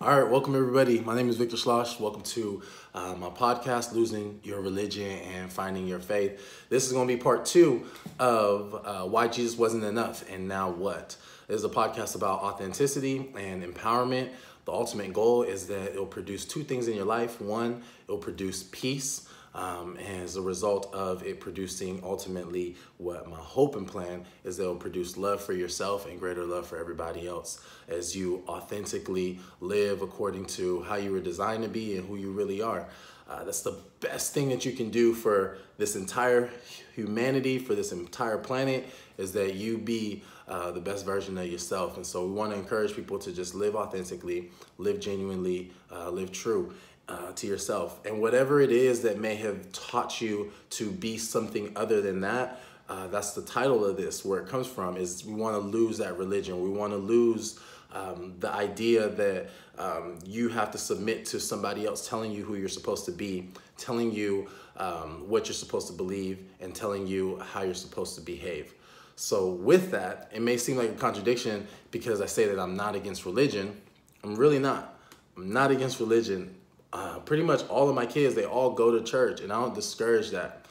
[0.00, 1.00] All right, welcome everybody.
[1.00, 1.98] My name is Victor Schloss.
[1.98, 2.62] Welcome to
[2.94, 6.68] uh, my podcast, Losing Your Religion and Finding Your Faith.
[6.68, 7.84] This is going to be part two
[8.20, 11.16] of uh, Why Jesus Wasn't Enough and Now What.
[11.48, 14.28] This is a podcast about authenticity and empowerment.
[14.66, 17.40] The ultimate goal is that it will produce two things in your life.
[17.40, 23.28] One, it will produce peace um, and as a result of it producing ultimately what
[23.28, 26.78] my hope and plan is that will produce love for yourself and greater love for
[26.78, 32.06] everybody else as you authentically live according to how you were designed to be and
[32.06, 32.86] who you really are.
[33.28, 36.48] Uh, that's the best thing that you can do for this entire
[36.94, 38.86] humanity, for this entire planet,
[39.18, 41.96] is that you be uh, the best version of yourself.
[41.96, 46.32] And so we want to encourage people to just live authentically, live genuinely, uh, live
[46.32, 46.72] true
[47.08, 48.04] uh, to yourself.
[48.04, 52.60] And whatever it is that may have taught you to be something other than that,
[52.88, 55.98] uh, that's the title of this, where it comes from, is we want to lose
[55.98, 56.62] that religion.
[56.62, 57.60] We want to lose
[57.92, 62.54] um, the idea that um, you have to submit to somebody else telling you who
[62.56, 67.38] you're supposed to be, telling you um, what you're supposed to believe, and telling you
[67.38, 68.74] how you're supposed to behave.
[69.16, 72.94] So, with that, it may seem like a contradiction because I say that I'm not
[72.94, 73.80] against religion.
[74.22, 74.94] I'm really not.
[75.36, 76.54] I'm not against religion
[76.92, 79.74] uh, pretty much all of my kids, they all go to church, and I don't
[79.74, 80.64] discourage that.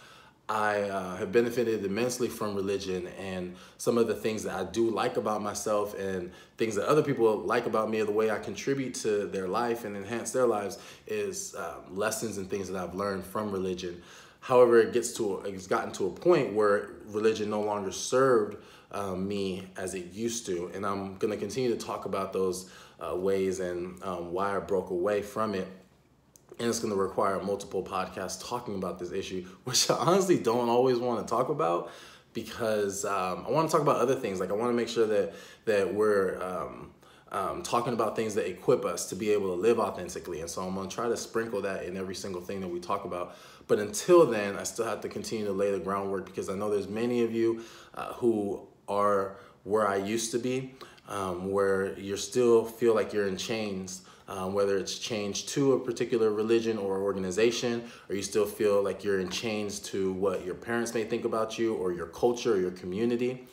[0.49, 4.89] I uh, have benefited immensely from religion and some of the things that I do
[4.89, 8.93] like about myself and things that other people like about me, the way I contribute
[8.95, 13.25] to their life and enhance their lives is um, lessons and things that I've learned
[13.25, 14.01] from religion.
[14.39, 18.55] However, it gets to it's gotten to a point where religion no longer served
[18.93, 22.71] um, me as it used to, and I'm going to continue to talk about those
[23.01, 25.67] uh, ways and um, why I broke away from it
[26.59, 30.69] and it's going to require multiple podcasts talking about this issue, which I honestly don't
[30.69, 31.91] always want to talk about
[32.33, 34.39] because um, I want to talk about other things.
[34.39, 35.33] Like I want to make sure that
[35.65, 36.91] that we're um,
[37.31, 40.41] um, talking about things that equip us to be able to live authentically.
[40.41, 42.79] And so I'm going to try to sprinkle that in every single thing that we
[42.79, 43.35] talk about.
[43.67, 46.69] But until then, I still have to continue to lay the groundwork because I know
[46.69, 47.63] there's many of you
[47.95, 50.75] uh, who are where I used to be,
[51.09, 55.79] um, where you still feel like you're in chains um, whether it's changed to a
[55.79, 60.55] particular religion or organization, or you still feel like you're in chains to what your
[60.55, 63.47] parents may think about you or your culture or your community.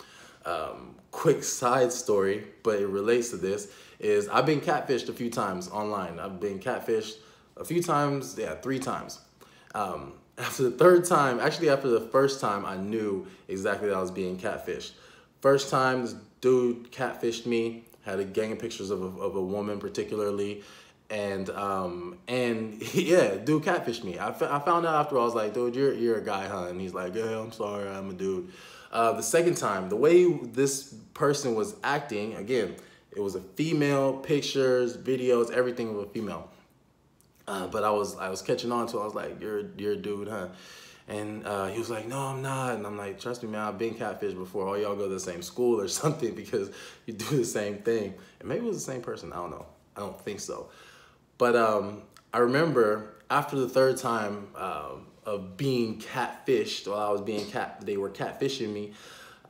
[0.45, 5.31] Um, quick side story, but it relates to this, is I've been catfished a few
[5.31, 6.19] times online.
[6.19, 7.15] I've been catfished
[7.57, 9.21] a few times, yeah, three times.
[9.75, 14.01] Um, after the third time, actually after the first time, I knew exactly that I
[14.01, 14.93] was being catfished.
[15.41, 19.43] First time, this dude catfished me had a gang of pictures of a, of a
[19.43, 20.63] woman particularly.
[21.11, 24.19] And um and yeah dude catfished me.
[24.19, 26.67] I, I found out after i was like dude you're you're a guy huh?
[26.69, 28.51] And he's like yeah i'm sorry i'm a dude.
[28.91, 32.77] Uh the second time the way this person was acting again
[33.13, 36.51] it was a female pictures videos everything of a female.
[37.47, 39.03] Uh, but i was i was catching on to it.
[39.03, 40.49] i was like you're you're a dude huh
[41.07, 42.77] and uh, he was like, no, I'm not.
[42.77, 44.67] And I'm like, trust me, man, I've been catfished before.
[44.67, 46.71] All y'all go to the same school or something because
[47.07, 48.15] you do the same thing.
[48.41, 49.33] And maybe it was the same person.
[49.33, 49.67] I don't know.
[49.97, 50.71] I don't think so.
[51.37, 54.93] But um, I remember after the third time uh,
[55.27, 58.93] of being catfished, while I was being cat, they were catfishing me.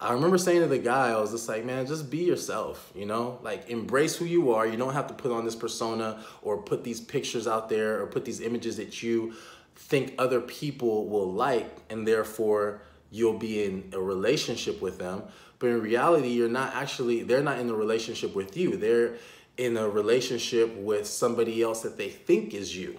[0.01, 3.07] I remember saying to the guy, I was just like, man, just be yourself, you
[3.07, 3.39] know?
[3.43, 4.67] Like, embrace who you are.
[4.67, 8.07] You don't have to put on this persona or put these pictures out there or
[8.07, 9.35] put these images that you
[9.77, 12.81] think other people will like and therefore
[13.11, 15.23] you'll be in a relationship with them.
[15.59, 18.77] But in reality you're not actually they're not in a relationship with you.
[18.77, 19.17] They're
[19.57, 22.99] in a relationship with somebody else that they think is you.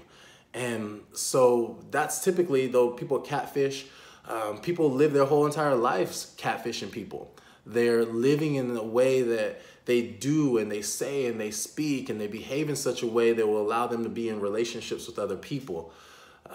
[0.53, 3.87] And so that's typically though people catfish
[4.27, 7.31] um, people live their whole entire lives catfishing people.
[7.65, 12.19] They're living in a way that they do and they say and they speak and
[12.19, 15.19] they behave in such a way that will allow them to be in relationships with
[15.19, 15.93] other people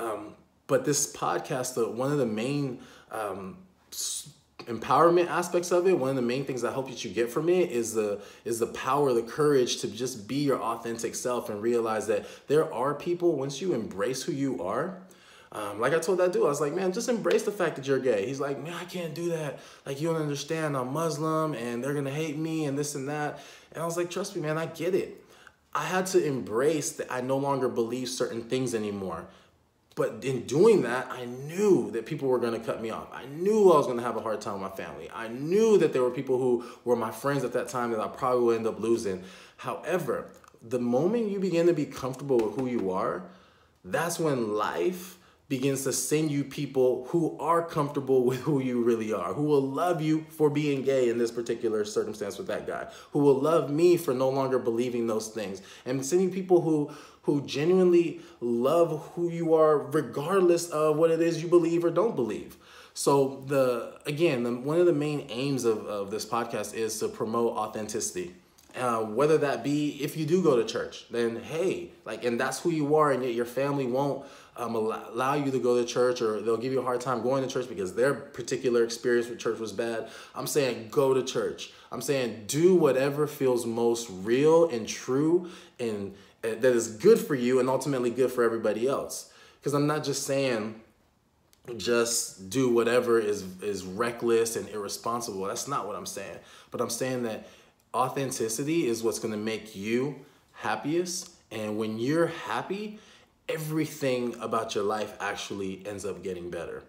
[0.01, 0.35] um,
[0.67, 2.81] but this podcast, the, one of the main
[3.11, 3.59] um,
[4.61, 7.49] empowerment aspects of it, one of the main things I hope that you get from
[7.49, 11.61] it is the is the power, the courage to just be your authentic self and
[11.61, 15.03] realize that there are people once you embrace who you are.
[15.53, 17.85] Um, like I told that dude, I was like, man, just embrace the fact that
[17.85, 18.25] you're gay.
[18.25, 19.59] He's like, man, I can't do that.
[19.85, 20.77] Like, you don't understand.
[20.77, 23.41] I'm Muslim and they're gonna hate me and this and that.
[23.73, 25.25] And I was like, trust me, man, I get it.
[25.75, 29.27] I had to embrace that I no longer believe certain things anymore.
[29.97, 33.09] But in doing that, I knew that people were going to cut me off.
[33.13, 35.11] I knew I was going to have a hard time with my family.
[35.13, 38.09] I knew that there were people who were my friends at that time that I
[38.09, 39.25] probably would end up losing.
[39.57, 40.31] However,
[40.63, 43.25] the moment you begin to be comfortable with who you are,
[43.85, 45.19] that's when life
[45.51, 49.61] begins to send you people who are comfortable with who you really are, who will
[49.61, 53.69] love you for being gay in this particular circumstance with that guy, who will love
[53.69, 56.91] me for no longer believing those things, and sending people who
[57.23, 62.17] who genuinely love who you are regardless of what it is you believe or don't
[62.17, 62.57] believe.
[62.95, 67.09] So the again, the, one of the main aims of, of this podcast is to
[67.09, 68.35] promote authenticity.
[68.77, 72.61] Uh, whether that be if you do go to church, then hey, like, and that's
[72.61, 74.25] who you are, and yet your family won't
[74.61, 77.43] um, allow you to go to church or they'll give you a hard time going
[77.43, 80.09] to church because their particular experience with church was bad.
[80.35, 81.73] I'm saying go to church.
[81.91, 86.15] I'm saying do whatever feels most real and true and
[86.45, 89.33] uh, that is good for you and ultimately good for everybody else.
[89.59, 90.81] Because I'm not just saying
[91.77, 95.45] just do whatever is is reckless and irresponsible.
[95.45, 96.39] That's not what I'm saying.
[96.71, 97.49] But I'm saying that
[97.95, 100.17] authenticity is what's going to make you
[100.53, 102.99] happiest and when you're happy,
[103.53, 106.83] everything about your life actually ends up getting better.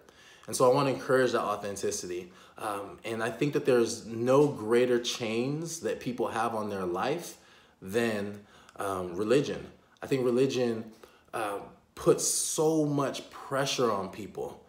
[0.46, 2.30] And so I want to encourage that authenticity.
[2.58, 7.36] Um, and I think that there's no greater chains that people have on their life
[7.80, 8.40] than
[8.76, 9.66] um, religion.
[10.02, 10.84] I think religion
[11.32, 11.58] uh,
[11.94, 14.64] puts so much pressure on people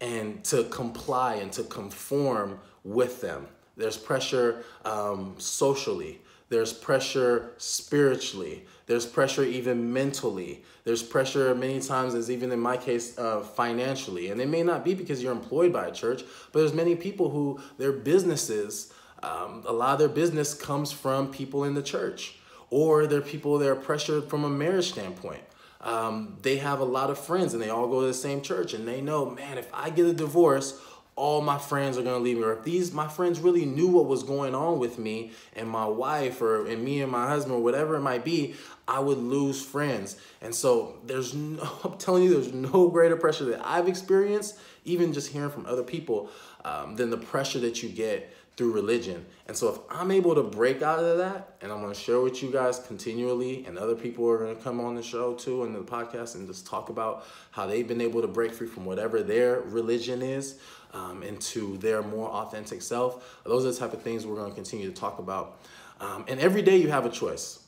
[0.00, 3.46] and to comply and to conform with them.
[3.76, 6.20] There's pressure um, socially.
[6.48, 8.66] There's pressure spiritually.
[8.86, 10.62] There's pressure even mentally.
[10.84, 14.30] There's pressure many times, as even in my case, uh, financially.
[14.30, 16.22] And it may not be because you're employed by a church,
[16.52, 21.32] but there's many people who their businesses, um, a lot of their business comes from
[21.32, 22.36] people in the church,
[22.70, 25.42] or they're people that are pressured from a marriage standpoint.
[25.80, 28.72] Um, they have a lot of friends and they all go to the same church,
[28.72, 30.80] and they know, man, if I get a divorce,
[31.16, 34.04] all my friends are gonna leave me, or if these my friends really knew what
[34.04, 37.62] was going on with me and my wife, or and me and my husband, or
[37.62, 38.54] whatever it might be,
[38.86, 40.16] I would lose friends.
[40.42, 45.12] And so there's no, I'm telling you, there's no greater pressure that I've experienced, even
[45.12, 46.30] just hearing from other people,
[46.64, 49.26] um, than the pressure that you get through religion.
[49.46, 52.42] And so if I'm able to break out of that, and I'm gonna share with
[52.42, 55.80] you guys continually, and other people are gonna come on the show too and the
[55.80, 59.60] podcast and just talk about how they've been able to break free from whatever their
[59.60, 60.58] religion is
[60.94, 63.40] um, into their more authentic self.
[63.44, 65.60] Those are the type of things we're to continue to talk about.
[66.00, 67.60] Um, and every day you have a choice.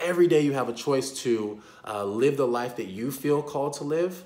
[0.00, 3.74] Every day you have a choice to uh, live the life that you feel called
[3.74, 4.22] to live.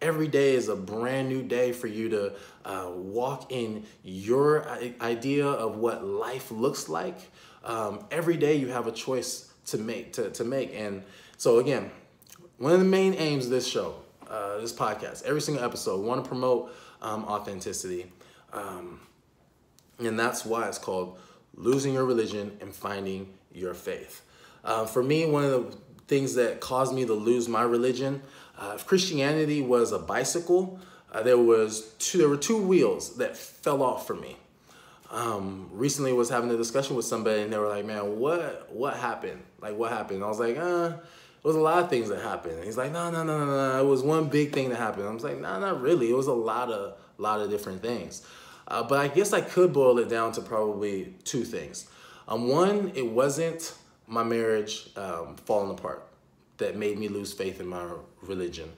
[0.00, 2.34] Every day is a brand new day for you to
[2.66, 4.68] uh, walk in your
[5.00, 7.16] idea of what life looks like.
[7.64, 10.12] Um, every day you have a choice to make.
[10.14, 10.74] To, to make.
[10.74, 11.04] And
[11.36, 11.90] so again,
[12.58, 13.94] one of the main aims of this show,
[14.28, 18.10] uh, this podcast, every single episode, want to promote um, authenticity.
[18.52, 19.00] Um,
[19.98, 21.18] and that's why it's called
[21.54, 24.22] Losing Your Religion and Finding Your Faith.
[24.64, 25.76] Uh, for me, one of the
[26.08, 28.22] things that caused me to lose my religion,
[28.58, 30.80] uh, if Christianity was a bicycle,
[31.16, 34.36] uh, there was two, there were two wheels that fell off for me.
[35.10, 38.96] Um, recently was having a discussion with somebody and they were like, man, what, what
[38.96, 39.42] happened?
[39.60, 40.22] Like, what happened?
[40.22, 42.56] I was like, uh, it was a lot of things that happened.
[42.56, 43.80] And he's like, no, no, no, no, no.
[43.80, 45.08] It was one big thing that happened.
[45.08, 46.10] I was like, no, nah, not really.
[46.10, 48.26] It was a lot of, lot of different things.
[48.68, 51.88] Uh, but I guess I could boil it down to probably two things.
[52.28, 53.72] Um, one, it wasn't
[54.06, 56.06] my marriage um, falling apart
[56.58, 57.86] that made me lose faith in my
[58.20, 58.70] religion.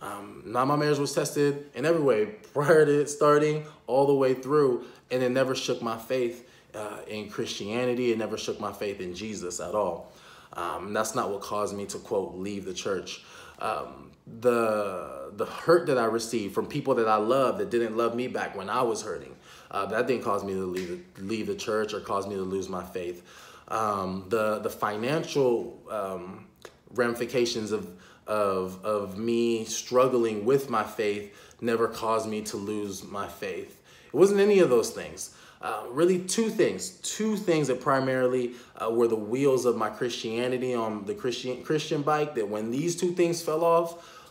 [0.00, 4.14] Um, now my marriage was tested in every way prior to it starting all the
[4.14, 8.12] way through, and it never shook my faith uh, in Christianity.
[8.12, 10.12] It never shook my faith in Jesus at all.
[10.52, 13.24] Um, that's not what caused me to quote leave the church.
[13.58, 14.10] Um,
[14.40, 18.26] the the hurt that I received from people that I love that didn't love me
[18.26, 19.34] back when I was hurting,
[19.70, 22.68] uh, that didn't cause me to leave leave the church or cause me to lose
[22.68, 23.24] my faith.
[23.68, 26.46] Um, the the financial um,
[26.94, 27.88] ramifications of
[28.26, 33.82] of of me struggling with my faith never caused me to lose my faith.
[34.06, 35.34] It wasn't any of those things.
[35.62, 40.74] Uh, really two things, two things that primarily uh, were the wheels of my Christianity
[40.74, 42.34] on the Christian Christian bike.
[42.34, 44.26] That when these two things fell off,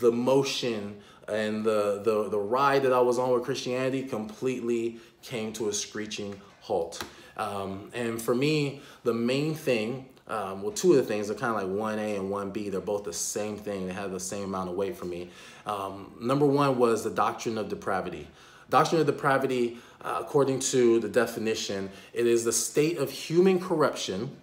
[0.00, 0.96] the motion
[1.28, 5.72] and the the the ride that I was on with Christianity completely came to a
[5.72, 7.02] screeching halt.
[7.36, 11.60] Um, and for me, the main thing, um, well, two of the things are kind
[11.60, 12.70] of like 1A and 1B.
[12.70, 13.88] They're both the same thing.
[13.88, 15.30] They have the same amount of weight for me.
[15.66, 18.28] Um, number one was the doctrine of depravity.
[18.68, 24.36] Doctrine of depravity, uh, according to the definition, it is the state of human corruption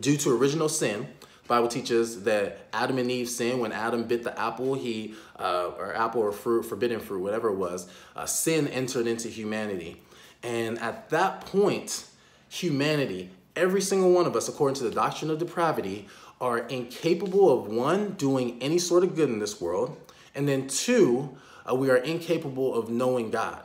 [0.00, 1.06] due to original sin.
[1.46, 5.94] Bible teaches that Adam and Eve sinned when Adam bit the apple, he uh, or
[5.94, 7.86] apple or fruit, forbidden fruit, whatever it was.
[8.16, 10.02] Uh, sin entered into humanity,
[10.42, 12.06] and at that point,
[12.48, 16.06] humanity, every single one of us, according to the doctrine of depravity,
[16.40, 19.96] are incapable of one doing any sort of good in this world,
[20.34, 21.34] And then two,
[21.68, 23.62] uh, we are incapable of knowing God.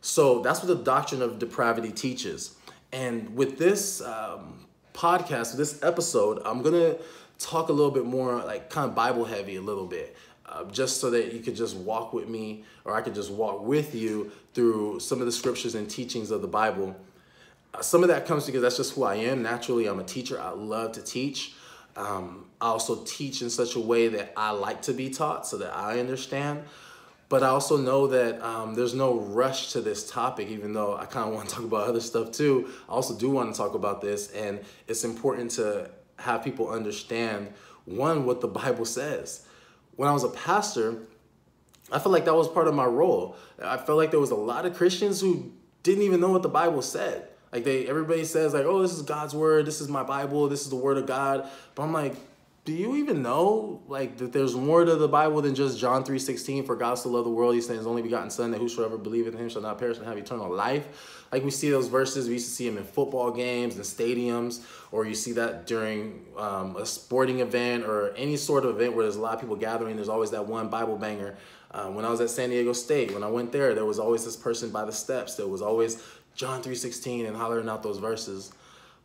[0.00, 2.56] So that's what the doctrine of depravity teaches.
[2.90, 6.96] And with this um, podcast, this episode, I'm gonna
[7.38, 10.16] talk a little bit more like kind of Bible heavy a little bit.
[10.46, 13.62] Uh, just so that you could just walk with me or I could just walk
[13.62, 16.96] with you through some of the scriptures and teachings of the Bible.
[17.80, 19.42] Some of that comes because that's just who I am.
[19.42, 20.40] Naturally, I'm a teacher.
[20.40, 21.54] I love to teach.
[21.96, 25.58] Um, I also teach in such a way that I like to be taught so
[25.58, 26.64] that I understand.
[27.28, 31.06] But I also know that um, there's no rush to this topic, even though I
[31.06, 32.70] kind of want to talk about other stuff too.
[32.88, 37.52] I also do want to talk about this, and it's important to have people understand
[37.84, 39.46] one, what the Bible says.
[39.96, 40.98] When I was a pastor,
[41.90, 43.36] I felt like that was part of my role.
[43.62, 45.52] I felt like there was a lot of Christians who
[45.82, 47.28] didn't even know what the Bible said.
[47.56, 49.64] Like they everybody says like, "Oh, this is God's word.
[49.64, 50.46] This is my Bible.
[50.46, 52.14] This is the word of God." But I'm like,
[52.66, 56.66] do you even know like that there's more to the Bible than just John 3:16
[56.66, 59.32] for God so loved the world he sent his only begotten son that whosoever believeth
[59.32, 61.24] in him shall not perish and have eternal life.
[61.32, 64.62] Like we see those verses, we used to see them in football games and stadiums,
[64.92, 69.04] or you see that during um, a sporting event or any sort of event where
[69.04, 69.96] there's a lot of people gathering.
[69.96, 71.36] There's always that one Bible banger.
[71.70, 74.24] Uh, when I was at San Diego State, when I went there, there was always
[74.24, 75.34] this person by the steps.
[75.34, 76.02] There was always
[76.36, 78.52] John 3:16 and hollering out those verses.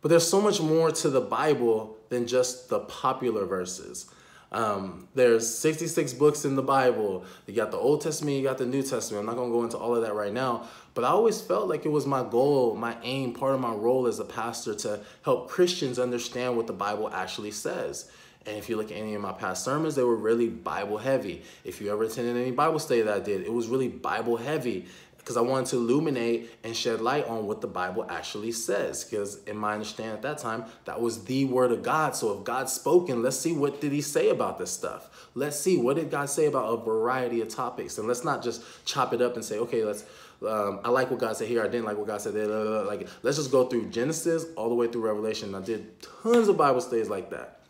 [0.02, 4.06] But there's so much more to the Bible than just the popular verses.
[4.50, 7.24] Um, there's 66 books in the Bible.
[7.46, 9.20] You got the Old Testament, you got the New Testament.
[9.20, 11.68] I'm not going to go into all of that right now, but I always felt
[11.68, 15.00] like it was my goal, my aim, part of my role as a pastor to
[15.22, 18.10] help Christians understand what the Bible actually says.
[18.44, 21.44] And if you look at any of my past sermons, they were really Bible heavy.
[21.64, 24.86] If you ever attended any Bible study that I did, it was really Bible heavy
[25.22, 29.04] because I wanted to illuminate and shed light on what the Bible actually says.
[29.04, 32.16] Because in my understanding at that time, that was the word of God.
[32.16, 35.28] So if God's spoken, let's see what did he say about this stuff.
[35.34, 37.98] Let's see what did God say about a variety of topics.
[37.98, 40.04] And let's not just chop it up and say, okay, let's
[40.46, 41.62] um, I like what God said here.
[41.62, 42.48] I didn't like what God said there.
[42.48, 45.54] Like, let's just go through Genesis all the way through Revelation.
[45.54, 47.60] I did tons of Bible studies like that.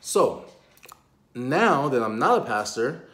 [0.00, 0.46] So
[1.32, 3.04] now that I'm not a pastor,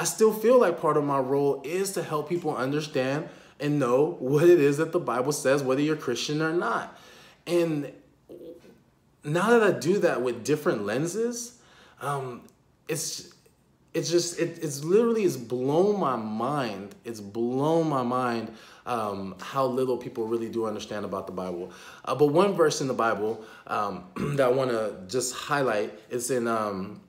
[0.00, 3.28] I still feel like part of my role is to help people understand
[3.60, 6.98] and know what it is that the Bible says, whether you're Christian or not.
[7.46, 7.92] And
[9.24, 11.58] now that I do that with different lenses,
[12.00, 12.48] um,
[12.88, 13.34] it's
[13.92, 16.94] it's just it, it's literally it's blown my mind.
[17.04, 18.54] It's blown my mind
[18.86, 21.72] um, how little people really do understand about the Bible.
[22.06, 24.04] Uh, but one verse in the Bible um,
[24.36, 27.02] that I want to just highlight is in um,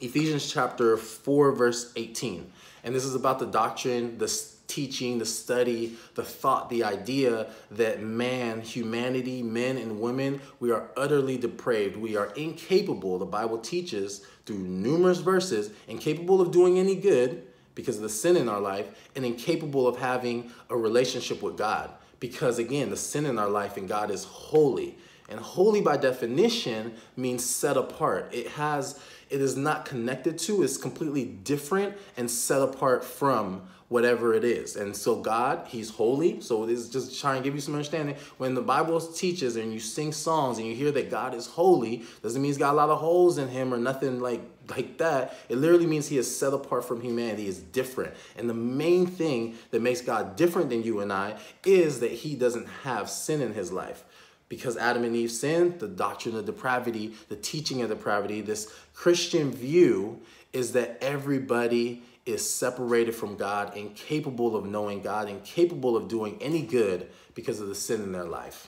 [0.00, 2.50] Ephesians chapter 4, verse 18.
[2.84, 4.32] And this is about the doctrine, the
[4.68, 10.88] teaching, the study, the thought, the idea that man, humanity, men and women, we are
[10.96, 11.96] utterly depraved.
[11.96, 17.42] We are incapable, the Bible teaches through numerous verses, incapable of doing any good
[17.74, 18.86] because of the sin in our life,
[19.16, 21.90] and incapable of having a relationship with God.
[22.20, 24.98] Because again, the sin in our life and God is holy.
[25.28, 28.30] And holy by definition means set apart.
[28.32, 28.98] It has
[29.30, 34.76] it is not connected to, it's completely different and set apart from whatever it is.
[34.76, 36.40] And so God, He's holy.
[36.40, 38.16] So it is just trying to give you some understanding.
[38.36, 42.04] When the Bible teaches and you sing songs and you hear that God is holy,
[42.22, 45.34] doesn't mean He's got a lot of holes in Him or nothing like like that.
[45.48, 47.48] It literally means He is set apart from humanity.
[47.48, 48.14] Is different.
[48.36, 52.34] And the main thing that makes God different than you and I is that He
[52.34, 54.04] doesn't have sin in His life
[54.48, 59.52] because Adam and Eve sinned, the doctrine of depravity, the teaching of depravity, this Christian
[59.52, 60.20] view
[60.52, 66.62] is that everybody is separated from God, incapable of knowing God, incapable of doing any
[66.62, 68.66] good because of the sin in their life.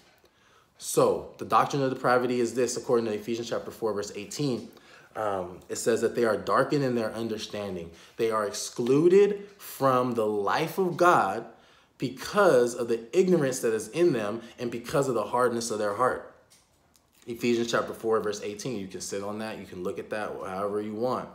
[0.79, 4.69] So, the doctrine of depravity is this, according to Ephesians chapter 4, verse 18.
[5.17, 7.91] Um, it says that they are darkened in their understanding.
[8.17, 11.45] They are excluded from the life of God
[11.99, 15.95] because of the ignorance that is in them and because of the hardness of their
[15.95, 16.30] heart.
[17.31, 18.79] Ephesians chapter 4, verse 18.
[18.79, 19.59] You can sit on that.
[19.59, 21.29] You can look at that however you want.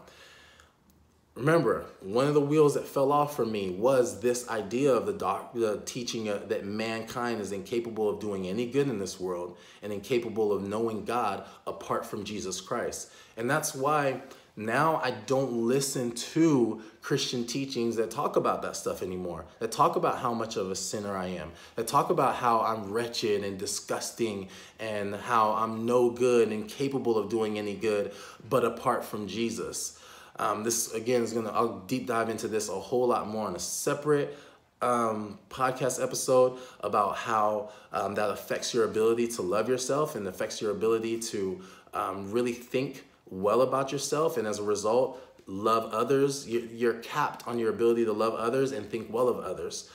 [1.35, 5.11] Remember, one of the wheels that fell off for me was this idea of the,
[5.11, 9.57] doc, the teaching uh, that mankind is incapable of doing any good in this world
[9.83, 13.11] and incapable of knowing God apart from Jesus Christ.
[13.35, 14.21] And that's why
[14.57, 19.97] now I don't listen to Christian teachings that talk about that stuff anymore, that talk
[19.97, 23.57] about how much of a sinner I am, that talk about how I'm wretched and
[23.57, 24.47] disgusting
[24.79, 28.13] and how I'm no good and capable of doing any good,
[28.49, 29.99] but apart from Jesus.
[30.37, 33.55] Um, this again is gonna, I'll deep dive into this a whole lot more on
[33.55, 34.37] a separate
[34.81, 40.61] um, podcast episode about how um, that affects your ability to love yourself and affects
[40.61, 41.61] your ability to
[41.93, 46.47] um, really think well about yourself and as a result love others.
[46.47, 49.89] You're capped on your ability to love others and think well of others.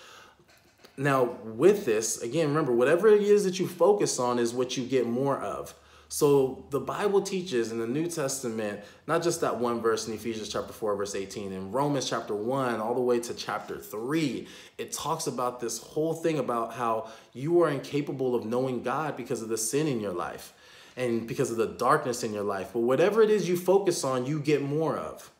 [0.96, 4.84] Now, with this, again, remember, whatever it is that you focus on is what you
[4.84, 5.74] get more of.
[6.12, 10.48] So the Bible teaches in the New Testament, not just that one verse in Ephesians
[10.48, 14.92] chapter 4, verse 18, in Romans chapter 1, all the way to chapter 3, it
[14.92, 19.48] talks about this whole thing about how you are incapable of knowing God because of
[19.48, 20.52] the sin in your life
[20.96, 22.70] and because of the darkness in your life.
[22.72, 25.30] But whatever it is you focus on, you get more of.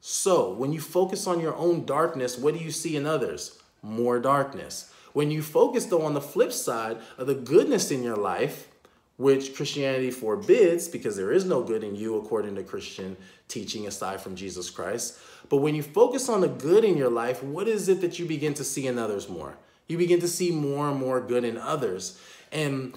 [0.00, 3.58] So when you focus on your own darkness, what do you see in others?
[3.82, 4.92] More darkness.
[5.12, 8.68] When you focus though on the flip side of the goodness in your life,
[9.16, 13.16] which Christianity forbids because there is no good in you according to Christian
[13.48, 15.18] teaching aside from Jesus Christ.
[15.48, 18.26] But when you focus on the good in your life, what is it that you
[18.26, 19.56] begin to see in others more?
[19.88, 22.20] You begin to see more and more good in others.
[22.52, 22.94] And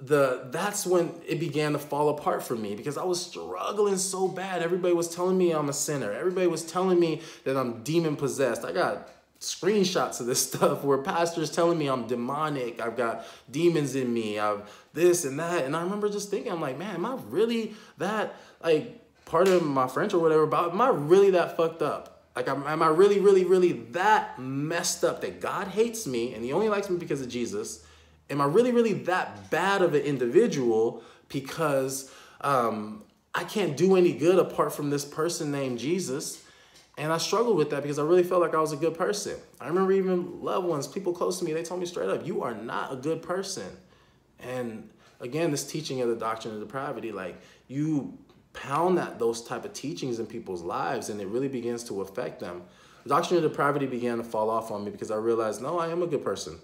[0.00, 4.28] the that's when it began to fall apart for me because I was struggling so
[4.28, 4.62] bad.
[4.62, 6.12] Everybody was telling me I'm a sinner.
[6.12, 8.64] Everybody was telling me that I'm demon possessed.
[8.64, 9.08] I got
[9.40, 14.38] screenshots of this stuff where pastors telling me I'm demonic, I've got demons in me,
[14.38, 15.64] I've this and that.
[15.64, 19.64] And I remember just thinking, I'm like, man, am I really that, like, part of
[19.64, 22.24] my French or whatever, but am I really that fucked up?
[22.34, 26.44] Like, am, am I really, really, really that messed up that God hates me and
[26.44, 27.84] he only likes me because of Jesus?
[28.30, 32.10] Am I really, really that bad of an individual because
[32.40, 33.02] um,
[33.34, 36.42] I can't do any good apart from this person named Jesus?
[36.96, 39.36] And I struggled with that because I really felt like I was a good person.
[39.60, 42.42] I remember even loved ones, people close to me, they told me straight up, you
[42.42, 43.66] are not a good person.
[44.38, 44.88] And
[45.20, 48.18] again, this teaching of the doctrine of depravity, like you
[48.52, 52.40] pound that those type of teachings in people's lives and it really begins to affect
[52.40, 52.62] them.
[53.04, 55.88] The doctrine of depravity began to fall off on me because I realized, no, I
[55.88, 56.58] am a good person.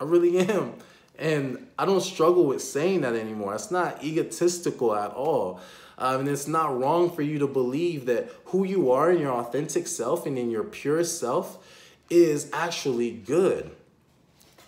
[0.00, 0.74] I really am.
[1.18, 3.54] And I don't struggle with saying that anymore.
[3.54, 5.60] It's not egotistical at all.
[5.98, 9.32] Um, and it's not wrong for you to believe that who you are in your
[9.32, 11.64] authentic self and in your purest self
[12.10, 13.70] is actually good.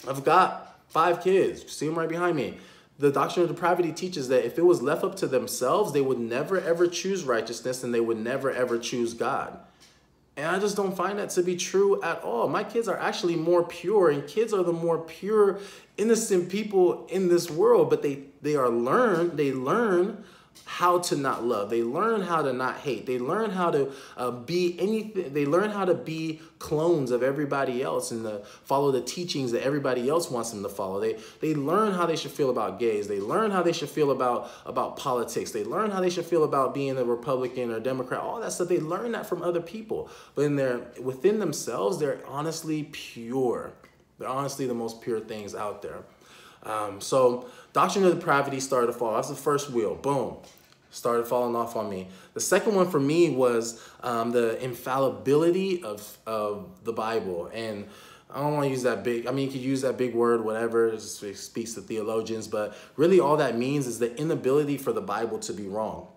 [0.08, 1.62] I've got five kids.
[1.62, 2.58] you See them right behind me.
[2.98, 6.18] The doctrine of depravity teaches that if it was left up to themselves, they would
[6.18, 9.56] never ever choose righteousness and they would never ever choose God.
[10.38, 12.48] And I just don't find that to be true at all.
[12.48, 15.58] My kids are actually more pure, and kids are the more pure,
[15.98, 20.24] innocent people in this world, but they they are learn, they learn
[20.64, 21.70] how to not love.
[21.70, 23.06] They learn how to not hate.
[23.06, 25.32] They learn how to uh, be anything.
[25.32, 29.62] They learn how to be clones of everybody else and to follow the teachings that
[29.62, 31.00] everybody else wants them to follow.
[31.00, 33.08] They they learn how they should feel about gays.
[33.08, 35.52] They learn how they should feel about about politics.
[35.52, 38.20] They learn how they should feel about being a Republican or Democrat.
[38.20, 38.68] All that stuff.
[38.68, 40.10] They learn that from other people.
[40.34, 43.72] But in their within themselves, they're honestly pure.
[44.18, 45.98] They're honestly the most pure things out there.
[46.62, 49.14] Um, so doctrine of depravity started to fall.
[49.14, 49.94] That's the first wheel.
[49.94, 50.36] Boom.
[50.90, 52.08] Started falling off on me.
[52.34, 57.50] The second one for me was um, the infallibility of, of the Bible.
[57.52, 57.86] And
[58.30, 60.44] I don't want to use that big, I mean, you could use that big word,
[60.44, 65.00] whatever, it speaks to theologians, but really all that means is the inability for the
[65.00, 66.08] Bible to be wrong.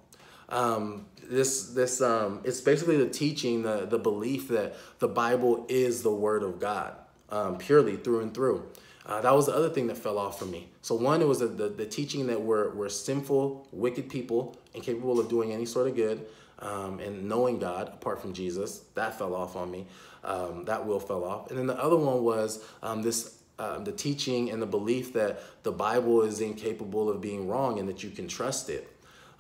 [0.49, 6.03] Um, this, this, um, it's basically the teaching, the, the belief that the Bible is
[6.03, 6.93] the word of God,
[7.31, 8.65] um, purely through and through.
[9.05, 10.69] Uh, that was the other thing that fell off for me.
[10.81, 15.19] So one, it was the, the, the, teaching that we're, we're sinful, wicked people, incapable
[15.19, 16.27] of doing any sort of good,
[16.59, 18.79] um, and knowing God apart from Jesus.
[18.93, 19.87] That fell off on me.
[20.23, 21.49] Um, that will fell off.
[21.49, 25.41] And then the other one was um, this um, the teaching and the belief that
[25.63, 28.87] the Bible is incapable of being wrong and that you can trust it.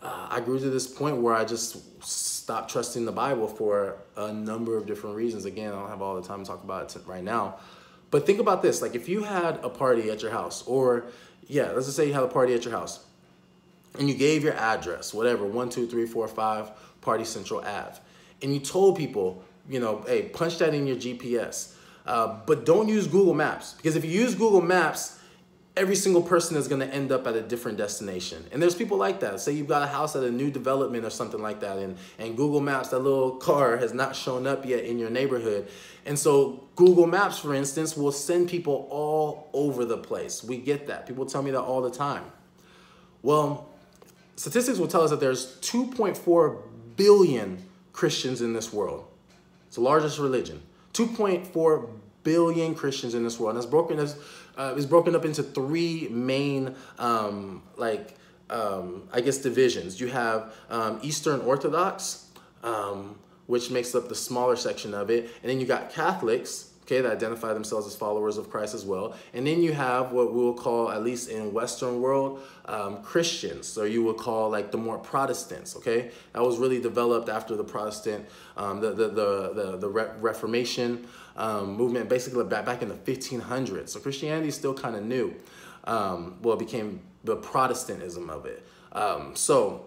[0.01, 4.31] Uh, I grew to this point where I just stopped trusting the Bible for a
[4.31, 5.45] number of different reasons.
[5.45, 7.57] Again, I don't have all the time to talk about it right now.
[8.11, 11.05] But think about this, like if you had a party at your house, or
[11.47, 13.05] yeah, let's just say you had a party at your house,
[13.97, 16.71] and you gave your address, whatever, one, two, three, four, five,
[17.01, 17.97] Party Central Ave,
[18.41, 21.73] and you told people, you know, hey, punch that in your GPS,
[22.05, 25.19] uh, but don't use Google Maps because if you use Google Maps,
[25.77, 28.45] every single person is going to end up at a different destination.
[28.51, 29.39] And there's people like that.
[29.39, 32.35] Say you've got a house at a new development or something like that, and, and
[32.35, 35.69] Google Maps, that little car has not shown up yet in your neighborhood.
[36.05, 40.43] And so Google Maps, for instance, will send people all over the place.
[40.43, 41.07] We get that.
[41.07, 42.25] People tell me that all the time.
[43.21, 43.69] Well,
[44.35, 46.61] statistics will tell us that there's 2.4
[46.97, 49.05] billion Christians in this world.
[49.67, 50.61] It's the largest religion.
[50.93, 51.89] 2.4
[52.23, 53.55] billion Christians in this world.
[53.55, 54.17] And it's broken as
[54.57, 58.15] uh, is broken up into three main um, like
[58.51, 59.99] um, I guess divisions.
[59.99, 62.27] You have um, Eastern Orthodox,
[62.63, 66.99] um, which makes up the smaller section of it, and then you got Catholics, okay,
[66.99, 69.15] that identify themselves as followers of Christ as well.
[69.33, 73.87] And then you have what we'll call, at least in Western world, um, Christians, or
[73.87, 76.11] you would call like the more Protestants, okay?
[76.33, 81.07] That was really developed after the Protestant, um, the, the, the, the, the Re Reformation
[81.35, 83.89] um, movement, basically back, back in the 1500s.
[83.89, 85.33] So Christianity is still kind of new.
[85.85, 88.65] Um, well, it became the Protestantism of it.
[88.91, 89.85] Um, so,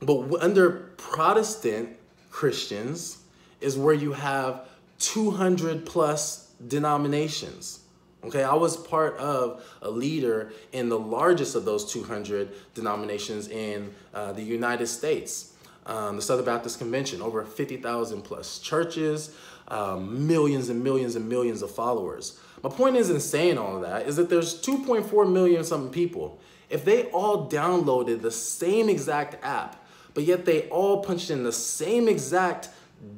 [0.00, 1.90] but under Protestant
[2.30, 3.18] Christians
[3.60, 7.80] is where you have 200 plus denominations.
[8.24, 13.92] Okay, I was part of a leader in the largest of those 200 denominations in
[14.14, 15.54] uh, the United States,
[15.86, 19.34] um, the Southern Baptist Convention, over 50,000 plus churches,
[19.68, 22.38] um, millions and millions and millions of followers.
[22.62, 26.40] My point is in saying all of that is that there's 2.4 million something people.
[26.70, 31.52] If they all downloaded the same exact app, but yet they all punched in the
[31.52, 32.68] same exact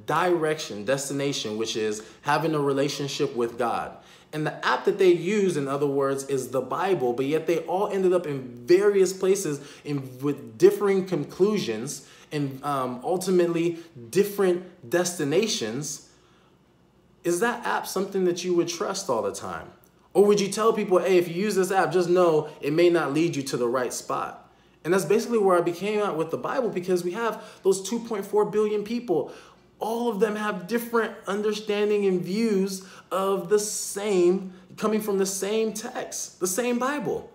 [0.07, 3.97] direction, destination, which is having a relationship with God.
[4.33, 7.59] And the app that they use, in other words, is the Bible, but yet they
[7.61, 13.79] all ended up in various places in, with differing conclusions and um, ultimately
[14.11, 16.09] different destinations.
[17.25, 19.69] Is that app something that you would trust all the time?
[20.13, 22.89] Or would you tell people, hey, if you use this app, just know it may
[22.89, 24.41] not lead you to the right spot?
[24.85, 28.53] And that's basically where I became out with the Bible because we have those 2.4
[28.53, 29.33] billion people
[29.85, 35.73] all of them have different understanding and views of the same, coming from the same
[35.75, 37.31] text, the same Bible.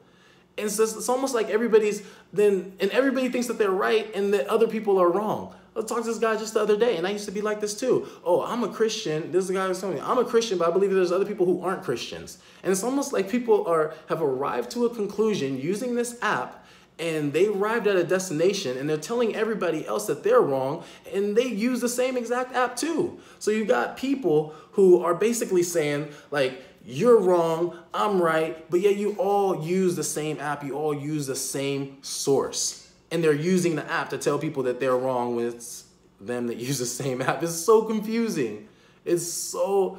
[0.58, 2.02] And it's, just, it's almost like everybody's
[2.34, 5.54] then, and everybody thinks that they're right and that other people are wrong.
[5.80, 7.62] I talked to this guy just the other day, and I used to be like
[7.62, 8.08] this too.
[8.24, 9.32] Oh, I'm a Christian.
[9.32, 11.26] This is the guy who's telling me I'm a Christian, but I believe there's other
[11.26, 12.40] people who aren't Christians.
[12.64, 16.66] And it's almost like people are have arrived to a conclusion using this app
[17.00, 21.36] and they arrived at a destination and they're telling everybody else that they're wrong and
[21.36, 23.20] they use the same exact app too.
[23.40, 28.98] So you got people who are basically saying like you're wrong, I'm right, but yet
[28.98, 32.89] you all use the same app, you all use the same source.
[33.12, 35.86] And they're using the app to tell people that they're wrong it's
[36.22, 37.42] them that use the same app.
[37.44, 38.68] It's so confusing.
[39.06, 39.98] It's so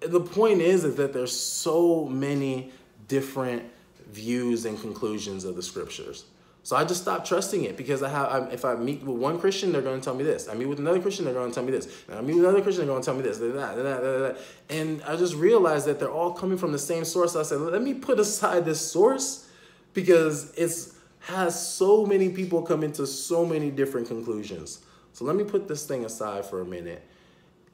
[0.00, 2.72] the point is, is that there's so many
[3.08, 3.64] different
[4.10, 6.24] views and conclusions of the scriptures.
[6.62, 9.38] So I just stopped trusting it because I have, I, if I meet with one
[9.38, 10.48] Christian, they're going to tell me this.
[10.48, 11.86] I meet with another Christian, they're going to tell me this.
[12.08, 13.38] And I meet with another Christian, they're going to tell me this.
[13.38, 17.04] That, that, that, that, And I just realized that they're all coming from the same
[17.04, 17.34] source.
[17.34, 19.48] So I said, let me put aside this source
[19.94, 20.95] because it's
[21.26, 24.78] has so many people come into so many different conclusions.
[25.12, 27.04] So let me put this thing aside for a minute.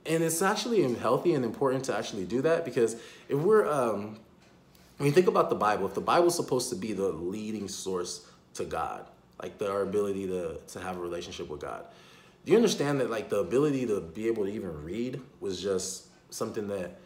[0.07, 2.97] And it's actually healthy and important to actually do that because
[3.29, 4.19] if we're um,
[4.97, 8.27] when you think about the Bible, if the Bible's supposed to be the leading source
[8.55, 9.05] to God,
[9.43, 11.85] like the, our ability to, to have a relationship with God,
[12.47, 16.07] do you understand that like the ability to be able to even read was just
[16.33, 16.99] something that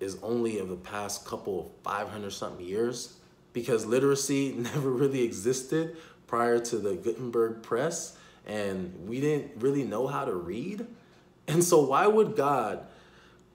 [0.00, 3.19] is only of the past couple of 500 something years?
[3.52, 10.06] Because literacy never really existed prior to the Gutenberg press and we didn't really know
[10.06, 10.86] how to read.
[11.46, 12.86] And so why would God,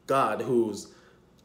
[0.08, 0.88] God who's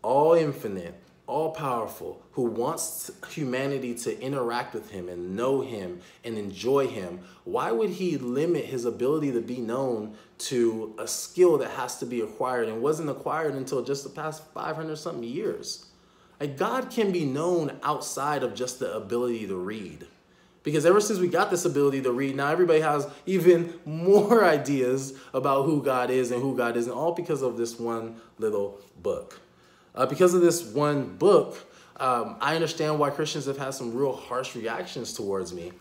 [0.02, 0.94] all infinite,
[1.26, 7.20] all powerful, who wants humanity to interact with him and know him and enjoy him,
[7.44, 12.06] why would he limit his ability to be known to a skill that has to
[12.06, 15.89] be acquired and wasn't acquired until just the past 500 something years?
[16.40, 20.06] Like God can be known outside of just the ability to read.
[20.62, 25.14] Because ever since we got this ability to read, now everybody has even more ideas
[25.32, 29.40] about who God is and who God isn't, all because of this one little book.
[29.94, 31.56] Uh, because of this one book,
[31.96, 35.72] um, I understand why Christians have had some real harsh reactions towards me.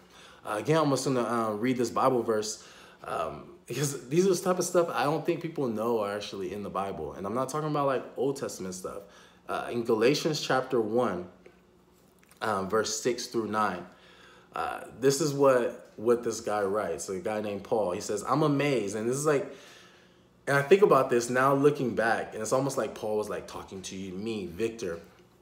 [0.45, 2.65] Uh, again, I'm just gonna uh, read this Bible verse
[3.05, 6.53] um, because these are the type of stuff I don't think people know are actually
[6.53, 7.13] in the Bible.
[7.13, 9.03] And I'm not talking about like Old Testament stuff.
[9.49, 11.27] Uh, in Galatians chapter 1,
[12.41, 13.85] um, verse 6 through 9,
[14.55, 17.91] uh, this is what, what this guy writes, a guy named Paul.
[17.91, 18.95] He says, I'm amazed.
[18.95, 19.51] And this is like,
[20.47, 23.47] and I think about this now looking back, and it's almost like Paul was like
[23.47, 24.99] talking to you, me, Victor.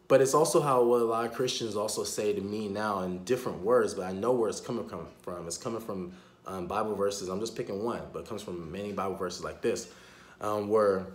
[0.08, 3.26] But it's also how what a lot of Christians also say to me now in
[3.26, 4.88] different words, but I know where it's coming
[5.22, 5.48] from.
[5.48, 6.13] It's coming from
[6.46, 7.28] um, Bible verses.
[7.28, 9.89] I'm just picking one, but it comes from many Bible verses like this,
[10.39, 11.08] um, where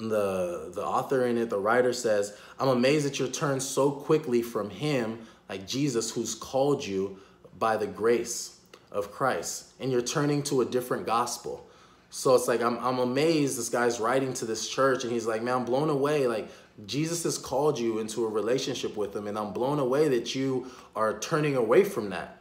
[0.00, 4.42] the the author in it, the writer says, "I'm amazed that you're turned so quickly
[4.42, 7.18] from Him, like Jesus, who's called you
[7.58, 8.58] by the grace
[8.92, 11.64] of Christ, and you're turning to a different gospel."
[12.10, 15.42] So it's like, I'm, I'm amazed this guy's writing to this church and he's like,
[15.42, 16.26] man, I'm blown away.
[16.26, 16.48] Like,
[16.86, 20.70] Jesus has called you into a relationship with him, and I'm blown away that you
[20.94, 22.40] are turning away from that.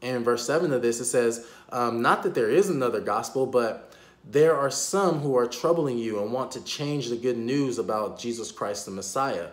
[0.00, 3.93] And verse 7 of this, it says, um, Not that there is another gospel, but
[4.30, 8.18] there are some who are troubling you and want to change the good news about
[8.18, 9.48] Jesus Christ the Messiah.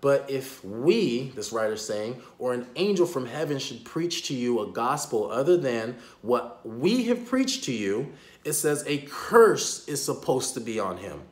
[0.00, 4.60] But if we, this writer's saying, or an angel from heaven should preach to you
[4.60, 8.12] a gospel other than what we have preached to you,
[8.44, 11.22] it says a curse is supposed to be on him.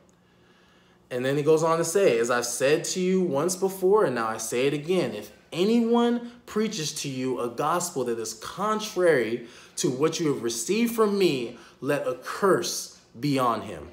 [1.11, 4.15] And then he goes on to say, as I've said to you once before, and
[4.15, 9.47] now I say it again, if anyone preaches to you a gospel that is contrary
[9.77, 13.87] to what you have received from me, let a curse be on him.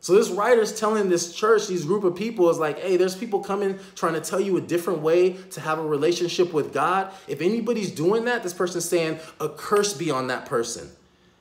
[0.00, 3.40] So this writer's telling this church, these group of people, is like, hey, there's people
[3.40, 7.12] coming trying to tell you a different way to have a relationship with God.
[7.26, 10.88] If anybody's doing that, this person's saying a curse be on that person.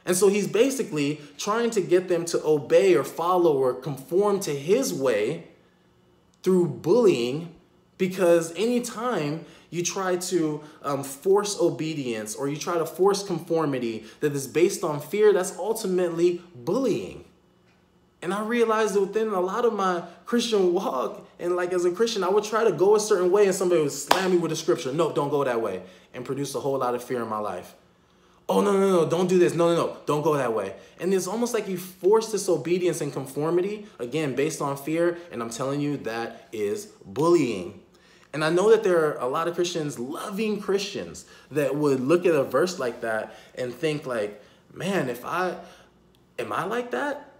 [0.05, 4.51] And so he's basically trying to get them to obey or follow or conform to
[4.51, 5.45] his way
[6.43, 7.53] through bullying
[7.97, 14.33] because anytime you try to um, force obedience or you try to force conformity that
[14.33, 17.25] is based on fear, that's ultimately bullying.
[18.21, 21.91] And I realized that within a lot of my Christian walk, and like as a
[21.91, 24.51] Christian, I would try to go a certain way, and somebody would slam me with
[24.51, 24.91] a scripture.
[24.91, 27.75] No, don't go that way, and produce a whole lot of fear in my life.
[28.49, 29.53] Oh, no, no, no, don't do this.
[29.53, 30.73] No, no, no, don't go that way.
[30.99, 35.17] And it's almost like you force this obedience and conformity, again, based on fear.
[35.31, 37.81] And I'm telling you, that is bullying.
[38.37, 42.23] And I know that there are a lot of Christians, loving Christians, that would look
[42.27, 44.39] at a verse like that and think like,
[44.71, 45.55] man, if I,
[46.37, 47.31] am I like that?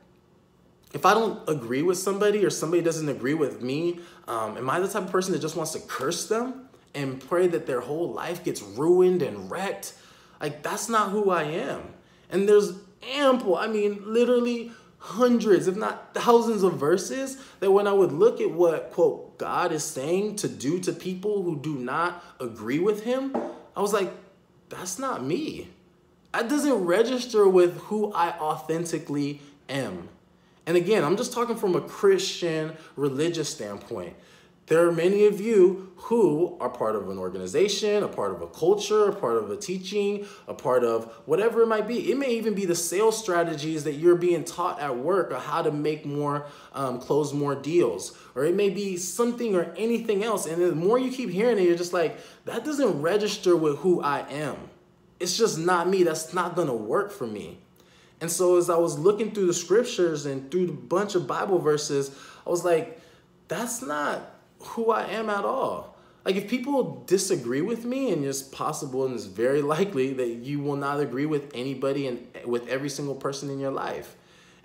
[0.96, 4.80] If I don't agree with somebody or somebody doesn't agree with me, um, am I
[4.80, 8.12] the type of person that just wants to curse them and pray that their whole
[8.12, 9.94] life gets ruined and wrecked?
[10.42, 11.94] Like, that's not who I am.
[12.32, 12.72] And there's
[13.14, 18.42] ample, I mean, literally hundreds, if not thousands of verses that when I would look
[18.42, 23.04] at what, quote, God is saying to do to people who do not agree with
[23.04, 23.36] him,
[23.76, 24.12] I was like,
[24.70, 25.70] that's not me.
[26.34, 30.10] That doesn't register with who I authentically am.
[30.66, 34.16] And again, I'm just talking from a Christian religious standpoint.
[34.68, 38.48] There are many of you who are part of an organization, a part of a
[38.48, 42.12] culture, a part of a teaching, a part of whatever it might be.
[42.12, 45.62] It may even be the sales strategies that you're being taught at work or how
[45.62, 48.18] to make more, um, close more deals.
[48.36, 50.46] Or it may be something or anything else.
[50.46, 54.02] And the more you keep hearing it, you're just like, that doesn't register with who
[54.02, 54.58] I am.
[55.22, 56.04] It's just not me.
[56.04, 57.60] That's not going to work for me.
[58.20, 61.60] And so as I was looking through the scriptures and through a bunch of Bible
[61.60, 62.12] verses,
[62.46, 63.00] I was like,
[63.48, 65.96] that's not who I am at all.
[66.26, 70.60] Like if people disagree with me, and it's possible and it's very likely that you
[70.60, 74.16] will not agree with anybody and with every single person in your life.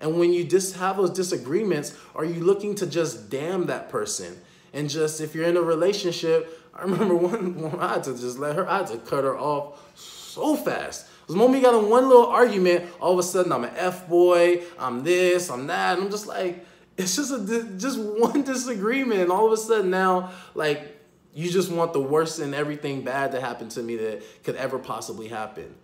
[0.01, 4.37] And when you just have those disagreements, are you looking to just damn that person?
[4.73, 8.39] And just if you're in a relationship, I remember one, one I had to just
[8.39, 11.07] let her, I had to cut her off so fast.
[11.21, 13.73] Because the moment we got in one little argument, all of a sudden I'm an
[13.77, 15.97] F boy, I'm this, I'm that.
[15.97, 19.91] And I'm just like, it's just a just one disagreement and all of a sudden
[19.91, 20.99] now like
[21.35, 24.79] you just want the worst and everything bad to happen to me that could ever
[24.79, 25.75] possibly happen.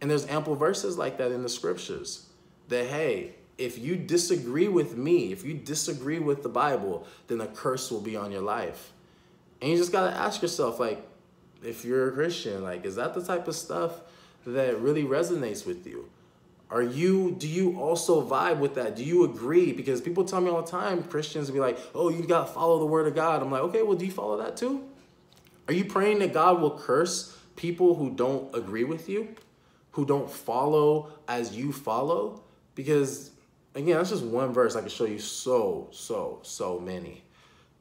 [0.00, 2.26] And there's ample verses like that in the scriptures
[2.68, 7.46] that hey if you disagree with me if you disagree with the bible then a
[7.46, 8.92] curse will be on your life.
[9.60, 11.06] And you just got to ask yourself like
[11.62, 14.00] if you're a christian like is that the type of stuff
[14.46, 16.08] that really resonates with you
[16.70, 18.94] are you, do you also vibe with that?
[18.94, 19.72] Do you agree?
[19.72, 22.78] Because people tell me all the time, Christians be like, oh, you got to follow
[22.78, 23.42] the word of God.
[23.42, 24.84] I'm like, okay, well, do you follow that too?
[25.66, 29.34] Are you praying that God will curse people who don't agree with you,
[29.92, 32.42] who don't follow as you follow?
[32.76, 33.30] Because
[33.74, 34.76] again, that's just one verse.
[34.76, 37.24] I can show you so, so, so many.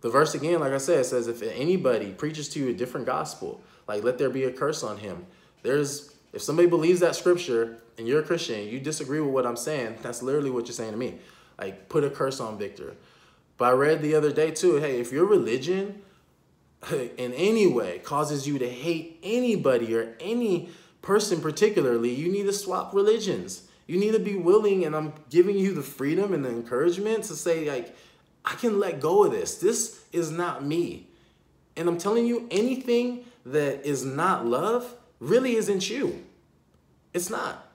[0.01, 3.05] The verse again, like I said, it says if anybody preaches to you a different
[3.05, 5.25] gospel, like let there be a curse on him.
[5.61, 9.57] There's if somebody believes that scripture and you're a Christian, you disagree with what I'm
[9.57, 11.19] saying, that's literally what you're saying to me.
[11.59, 12.95] Like, put a curse on Victor.
[13.57, 16.01] But I read the other day too, hey, if your religion
[16.91, 20.69] in any way causes you to hate anybody or any
[21.01, 23.63] person particularly, you need to swap religions.
[23.85, 27.35] You need to be willing, and I'm giving you the freedom and the encouragement to
[27.35, 27.93] say, like,
[28.45, 29.57] I can let go of this.
[29.57, 31.07] This is not me.
[31.75, 36.23] And I'm telling you, anything that is not love really isn't you.
[37.13, 37.68] It's not.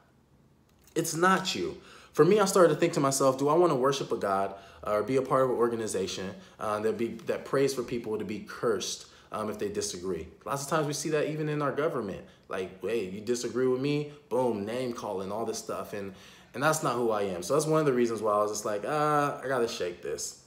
[0.95, 1.81] It's not you.
[2.13, 4.55] For me, I started to think to myself, do I want to worship a God
[4.85, 8.25] or be a part of an organization uh, that be that prays for people to
[8.25, 10.29] be cursed um, if they disagree?
[10.45, 12.23] Lots of times we see that even in our government.
[12.49, 16.15] Like, hey, you disagree with me, boom, name calling, all this stuff, and
[16.55, 17.43] and that's not who I am.
[17.43, 20.03] So that's one of the reasons why I was just like, ah, I gotta shake
[20.03, 20.45] this.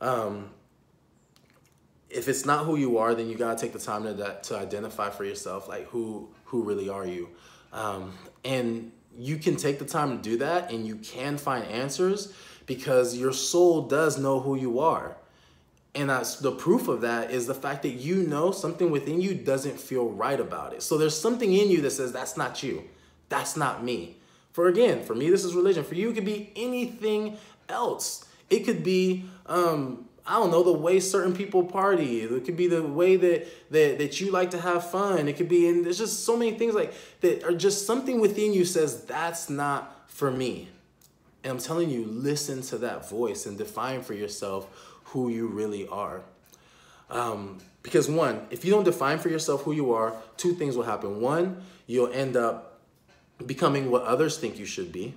[0.00, 0.50] Um,
[2.08, 5.10] if it's not who you are, then you gotta take the time to to identify
[5.10, 7.30] for yourself, like who who really are you.
[7.72, 8.12] Um,
[8.44, 12.32] and you can take the time to do that and you can find answers
[12.66, 15.16] because your soul does know who you are.
[15.94, 19.34] And that's the proof of that is the fact that you know something within you
[19.34, 20.82] doesn't feel right about it.
[20.82, 22.84] So there's something in you that says, that's not you.
[23.28, 24.16] That's not me.
[24.52, 25.84] For again, for me, this is religion.
[25.84, 27.36] For you, it could be anything
[27.68, 28.26] else.
[28.48, 32.20] It could be, um, I don't know, the way certain people party.
[32.20, 35.26] It could be the way that, that, that you like to have fun.
[35.28, 38.52] It could be, and there's just so many things like that are just something within
[38.52, 40.68] you says, that's not for me.
[41.42, 44.68] And I'm telling you, listen to that voice and define for yourself
[45.06, 46.22] who you really are.
[47.10, 50.84] Um, because one, if you don't define for yourself who you are, two things will
[50.84, 51.20] happen.
[51.20, 52.80] One, you'll end up
[53.44, 55.14] becoming what others think you should be,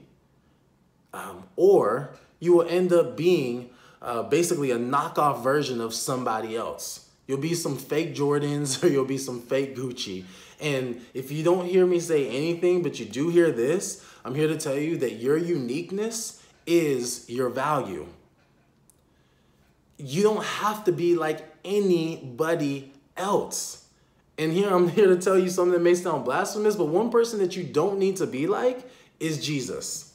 [1.13, 3.69] um, or you will end up being
[4.01, 7.09] uh, basically a knockoff version of somebody else.
[7.27, 10.25] You'll be some fake Jordans or you'll be some fake Gucci.
[10.61, 14.47] And if you don't hear me say anything, but you do hear this, I'm here
[14.47, 18.07] to tell you that your uniqueness is your value.
[19.97, 23.85] You don't have to be like anybody else.
[24.37, 27.39] And here I'm here to tell you something that may sound blasphemous, but one person
[27.39, 30.13] that you don't need to be like is Jesus.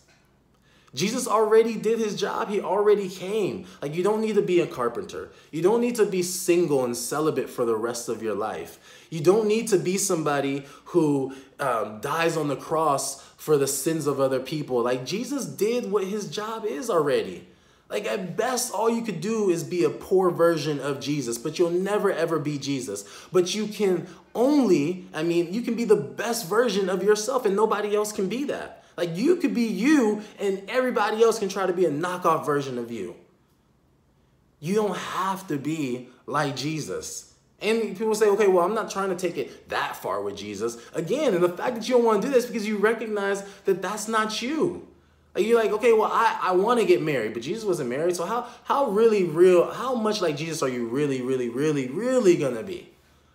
[0.95, 2.49] Jesus already did his job.
[2.49, 3.67] He already came.
[3.81, 5.31] Like, you don't need to be a carpenter.
[5.53, 9.07] You don't need to be single and celibate for the rest of your life.
[9.09, 14.07] You don't need to be somebody who um, dies on the cross for the sins
[14.07, 14.83] of other people.
[14.83, 17.47] Like Jesus did what his job is already.
[17.89, 21.59] Like at best, all you could do is be a poor version of Jesus, but
[21.59, 23.05] you'll never ever be Jesus.
[23.33, 27.57] But you can only, I mean, you can be the best version of yourself, and
[27.57, 28.85] nobody else can be that.
[29.01, 32.77] Like you could be you, and everybody else can try to be a knockoff version
[32.77, 33.17] of you.
[34.61, 37.33] You don't have to be like Jesus.
[37.63, 40.77] And people say, okay, well, I'm not trying to take it that far with Jesus.
[40.95, 43.81] Again, and the fact that you don't want to do this because you recognize that
[43.81, 44.87] that's not you.
[45.35, 48.17] Like you're like, okay, well, I, I want to get married, but Jesus wasn't married.
[48.17, 52.37] So how how really real, how much like Jesus are you really, really, really, really
[52.37, 52.91] gonna be?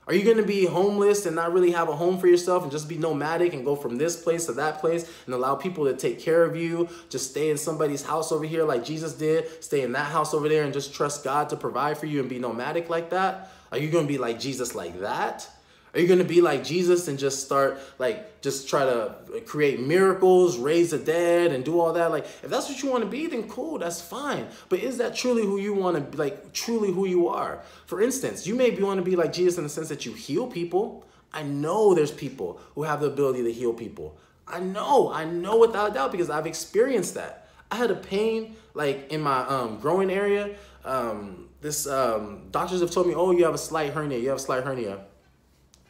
[0.07, 2.87] Are you gonna be homeless and not really have a home for yourself and just
[2.87, 6.19] be nomadic and go from this place to that place and allow people to take
[6.19, 6.87] care of you?
[7.09, 10.47] Just stay in somebody's house over here like Jesus did, stay in that house over
[10.47, 13.51] there and just trust God to provide for you and be nomadic like that?
[13.71, 15.49] Are you going to be like Jesus like that?
[15.95, 19.79] Are you going to be like Jesus and just start like just try to create
[19.79, 22.11] miracles, raise the dead and do all that?
[22.11, 24.47] Like if that's what you want to be, then cool, that's fine.
[24.67, 27.63] But is that truly who you want to be like truly who you are?
[27.85, 30.47] For instance, you may want to be like Jesus in the sense that you heal
[30.47, 31.05] people.
[31.31, 34.17] I know there's people who have the ability to heal people.
[34.47, 37.47] I know, I know without a doubt because I've experienced that.
[37.71, 40.55] I had a pain like in my um, growing area.
[40.83, 44.19] Um, this um, doctors have told me, oh, you have a slight hernia.
[44.19, 45.05] You have a slight hernia.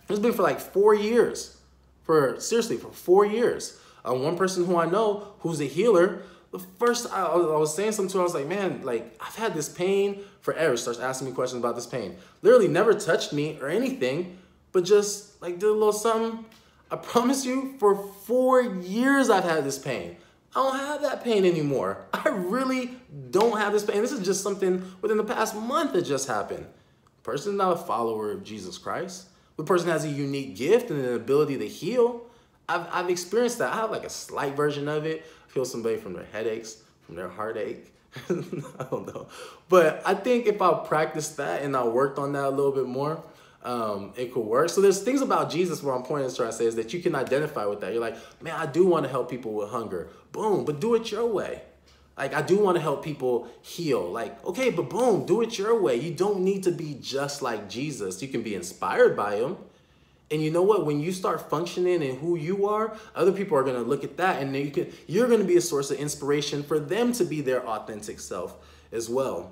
[0.09, 1.57] It's been for like four years.
[2.03, 3.79] For seriously, for four years.
[4.07, 7.93] Uh, one person who I know who's a healer, the first I, I was saying
[7.93, 10.77] something to her, I was like, man, like I've had this pain forever.
[10.77, 12.17] Starts asking me questions about this pain.
[12.43, 14.37] Literally never touched me or anything,
[14.71, 16.45] but just like did a little something.
[16.91, 20.17] I promise you, for four years I've had this pain.
[20.55, 22.05] I don't have that pain anymore.
[22.13, 22.95] I really
[23.31, 24.01] don't have this pain.
[24.01, 26.65] This is just something within the past month that just happened.
[27.17, 29.27] The person is not a follower of Jesus Christ.
[29.57, 32.21] The person has a unique gift and an ability to heal.
[32.67, 33.71] I've, I've experienced that.
[33.71, 35.25] I have like a slight version of it.
[35.47, 37.93] I feel somebody from their headaches, from their heartache.
[38.29, 39.27] I don't know.
[39.69, 42.85] But I think if I practiced that and I worked on that a little bit
[42.85, 43.23] more,
[43.63, 44.69] um, it could work.
[44.69, 47.01] So there's things about Jesus where I'm pointing to trying to say is that you
[47.01, 47.93] can identify with that.
[47.93, 50.09] You're like, man, I do want to help people with hunger.
[50.31, 51.61] Boom, but do it your way.
[52.17, 54.10] Like I do want to help people heal.
[54.10, 55.95] Like, okay, but boom, do it your way.
[55.95, 58.21] You don't need to be just like Jesus.
[58.21, 59.58] You can be inspired by him.
[60.32, 60.86] And you know what?
[60.86, 64.41] When you start functioning in who you are, other people are gonna look at that
[64.41, 67.67] and you can you're gonna be a source of inspiration for them to be their
[67.67, 68.56] authentic self
[68.91, 69.51] as well.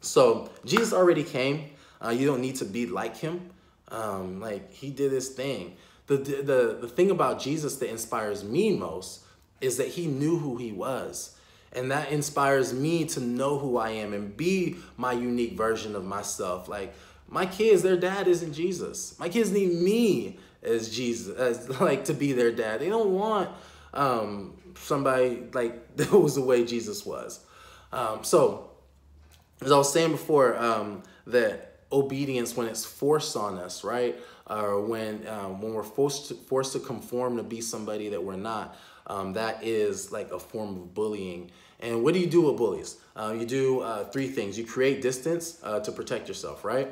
[0.00, 1.70] So Jesus already came.
[2.04, 3.50] Uh, you don't need to be like him.
[3.88, 5.76] Um, like he did his thing.
[6.06, 9.24] The, the, the thing about Jesus that inspires me most
[9.60, 11.35] is that he knew who he was.
[11.72, 16.04] And that inspires me to know who I am and be my unique version of
[16.04, 16.68] myself.
[16.68, 16.94] Like
[17.28, 19.18] my kids, their dad isn't Jesus.
[19.18, 22.80] My kids need me as Jesus, as like to be their dad.
[22.80, 23.50] They don't want
[23.94, 27.40] um, somebody like that was the way Jesus was.
[27.92, 28.70] Um, so,
[29.60, 34.16] as I was saying before, um, that obedience when it's forced on us, right?
[34.48, 38.36] Or when um, when we're forced to, forced to conform to be somebody that we're
[38.36, 38.76] not,
[39.06, 41.50] um, that is like a form of bullying.
[41.80, 42.96] And what do you do with bullies?
[43.14, 44.58] Uh, you do uh, three things.
[44.58, 46.88] You create distance uh, to protect yourself, right?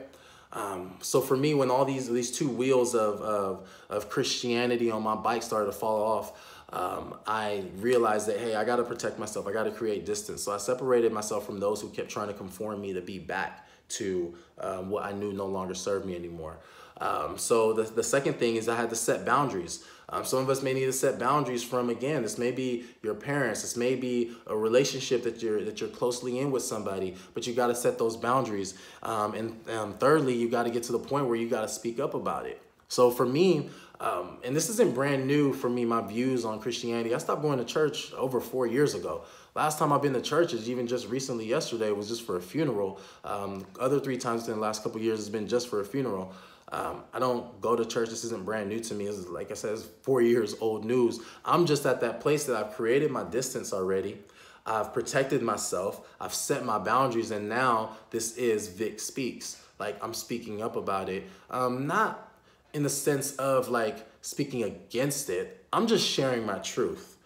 [0.52, 5.02] Um, so for me, when all these these two wheels of, of, of Christianity on
[5.02, 9.18] my bike started to fall off, um, I realized that, hey, I got to protect
[9.18, 9.46] myself.
[9.46, 10.42] I got to create distance.
[10.42, 13.66] So I separated myself from those who kept trying to conform me to be back
[13.90, 16.56] to um, what I knew no longer served me anymore.
[17.00, 19.84] Um, so the, the second thing is I had to set boundaries.
[20.14, 22.22] Um, some of us may need to set boundaries from again.
[22.22, 23.62] This may be your parents.
[23.62, 27.16] This may be a relationship that you're that you're closely in with somebody.
[27.34, 28.74] But you got to set those boundaries.
[29.02, 31.68] Um, and um, thirdly, you got to get to the point where you got to
[31.68, 32.62] speak up about it.
[32.86, 35.84] So for me, um, and this isn't brand new for me.
[35.84, 37.12] My views on Christianity.
[37.12, 39.24] I stopped going to church over four years ago.
[39.56, 41.46] Last time I've been to church is even just recently.
[41.46, 43.00] Yesterday was just for a funeral.
[43.24, 46.32] Um, other three times in the last couple years has been just for a funeral.
[46.74, 48.10] Um, I don't go to church.
[48.10, 49.06] This isn't brand new to me.
[49.06, 51.20] It's like I said, it's four years old news.
[51.44, 54.18] I'm just at that place that I've created my distance already.
[54.66, 56.04] I've protected myself.
[56.20, 59.62] I've set my boundaries, and now this is Vic Speaks.
[59.78, 61.28] Like I'm speaking up about it.
[61.48, 62.32] Um, not
[62.72, 65.64] in the sense of like speaking against it.
[65.72, 67.18] I'm just sharing my truth.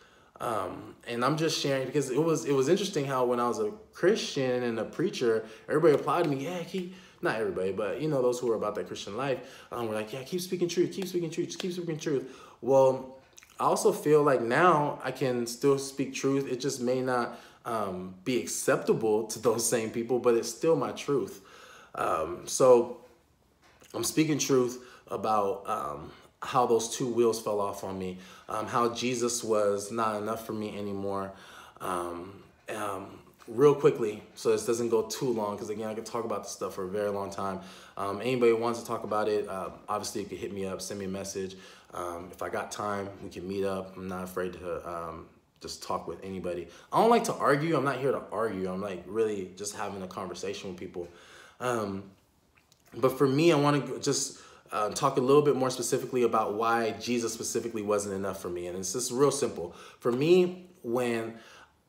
[0.43, 3.61] Um, and I'm just sharing because it was it was interesting how when I was
[3.61, 8.09] a Christian and a preacher, everybody applied to me, yeah, keep not everybody, but you
[8.09, 10.93] know, those who are about that Christian life, um, were like, yeah, keep speaking truth,
[10.93, 12.31] keep speaking truth, just keep speaking truth.
[12.61, 13.19] Well,
[13.61, 16.51] I also feel like now I can still speak truth.
[16.51, 20.93] It just may not um, be acceptable to those same people, but it's still my
[20.93, 21.41] truth.
[21.95, 22.99] Um, so
[23.95, 26.12] I'm speaking truth about um,
[26.43, 30.53] how those two wheels fell off on me, um, how Jesus was not enough for
[30.53, 31.33] me anymore.
[31.81, 32.43] Um,
[32.75, 33.18] um,
[33.49, 36.53] real quickly, so this doesn't go too long, because again, I could talk about this
[36.53, 37.61] stuff for a very long time.
[37.97, 41.01] Um, anybody wants to talk about it, uh, obviously you can hit me up, send
[41.01, 41.57] me a message.
[41.95, 43.97] Um, if I got time, we can meet up.
[43.97, 45.27] I'm not afraid to um,
[45.61, 46.69] just talk with anybody.
[46.93, 47.77] I don't like to argue.
[47.77, 48.71] I'm not here to argue.
[48.71, 51.09] I'm like really just having a conversation with people.
[51.61, 52.05] Um,
[52.95, 54.39] but for me, I want to just
[54.71, 58.67] uh, talk a little bit more specifically about why Jesus specifically wasn't enough for me.
[58.67, 59.75] And it's just real simple.
[59.99, 61.35] For me, when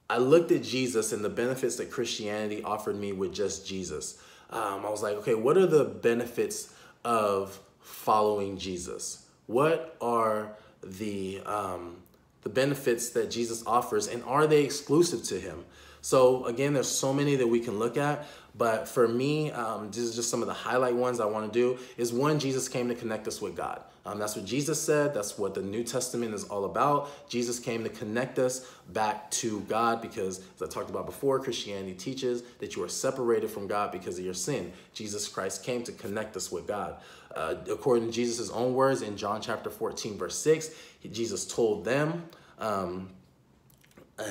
[0.10, 4.20] I looked at Jesus and the benefits that Christianity offered me with just Jesus.
[4.50, 6.74] Um, I was like, okay, what are the benefits
[7.06, 9.26] of following Jesus?
[9.46, 10.54] What are
[10.84, 11.98] the um,
[12.42, 15.66] the benefits that Jesus offers, and are they exclusive to Him?
[16.02, 18.26] So again, there's so many that we can look at,
[18.58, 21.60] but for me, um, this is just some of the highlight ones I want to
[21.60, 21.78] do.
[21.98, 23.84] Is one, Jesus came to connect us with God.
[24.10, 25.14] Um, that's what Jesus said.
[25.14, 27.30] That's what the New Testament is all about.
[27.30, 31.94] Jesus came to connect us back to God because, as I talked about before, Christianity
[31.94, 34.74] teaches that you are separated from God because of your sin.
[34.94, 36.96] Jesus Christ came to connect us with God.
[37.36, 40.72] Uh, according to Jesus' own words in John chapter 14, verse 6,
[41.12, 42.24] Jesus told them,
[42.58, 43.12] um,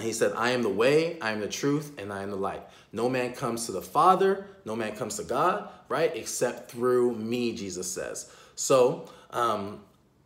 [0.01, 2.63] he said, I am the way, I am the truth, and I am the light.
[2.93, 6.11] No man comes to the Father, no man comes to God, right?
[6.17, 8.29] Except through me, Jesus says.
[8.57, 9.81] So um,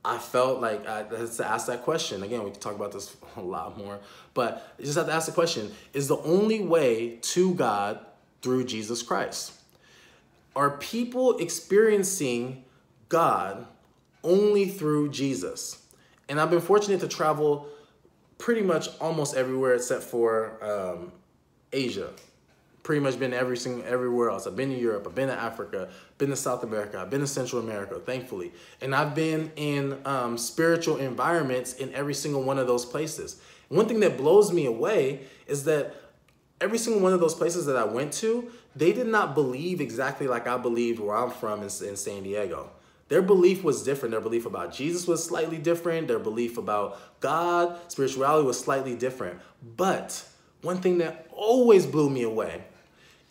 [0.04, 2.22] I felt like I had to ask that question.
[2.22, 4.00] Again, we can talk about this a lot more,
[4.34, 8.00] but you just have to ask the question Is the only way to God
[8.42, 9.52] through Jesus Christ?
[10.54, 12.64] Are people experiencing
[13.08, 13.66] God
[14.22, 15.82] only through Jesus?
[16.28, 17.68] And I've been fortunate to travel
[18.38, 21.12] pretty much almost everywhere except for um,
[21.72, 22.10] Asia.
[22.82, 24.46] Pretty much been every single everywhere else.
[24.46, 27.26] I've been to Europe, I've been to Africa, been to South America, I've been to
[27.26, 28.52] Central America, thankfully.
[28.80, 33.40] And I've been in um, spiritual environments in every single one of those places.
[33.68, 35.94] One thing that blows me away is that
[36.60, 40.26] every single one of those places that I went to, they did not believe exactly
[40.26, 42.70] like I believed where I'm from in, in San Diego.
[43.08, 44.12] Their belief was different.
[44.12, 46.08] Their belief about Jesus was slightly different.
[46.08, 49.40] Their belief about God, spirituality was slightly different.
[49.76, 50.24] But
[50.62, 52.64] one thing that always blew me away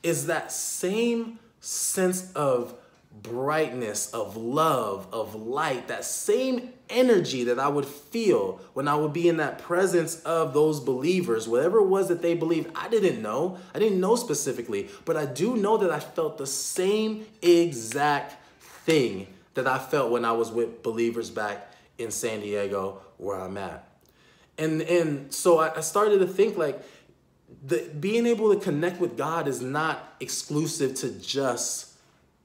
[0.04, 2.76] is that same sense of
[3.22, 9.14] brightness, of love, of light, that same energy that I would feel when I would
[9.14, 13.22] be in that presence of those believers, whatever it was that they believed, I didn't
[13.22, 13.58] know.
[13.76, 18.38] I didn't know specifically, but I do know that I felt the same exact
[18.86, 23.58] thing that I felt when I was with believers back in San Diego where I'm
[23.58, 23.88] at.
[24.58, 26.82] And and so I, started to think like
[27.66, 31.94] the being able to connect with God is not exclusive to just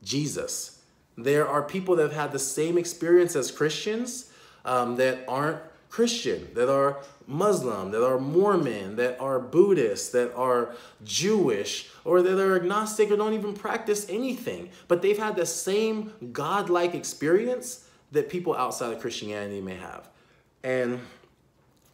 [0.03, 0.83] Jesus.
[1.17, 4.31] There are people that have had the same experience as Christians
[4.65, 10.75] um, that aren't Christian, that are Muslim, that are Mormon, that are Buddhist, that are
[11.05, 14.69] Jewish, or that are agnostic or don't even practice anything.
[14.89, 20.09] But they've had the same God-like experience that people outside of Christianity may have.
[20.63, 21.01] And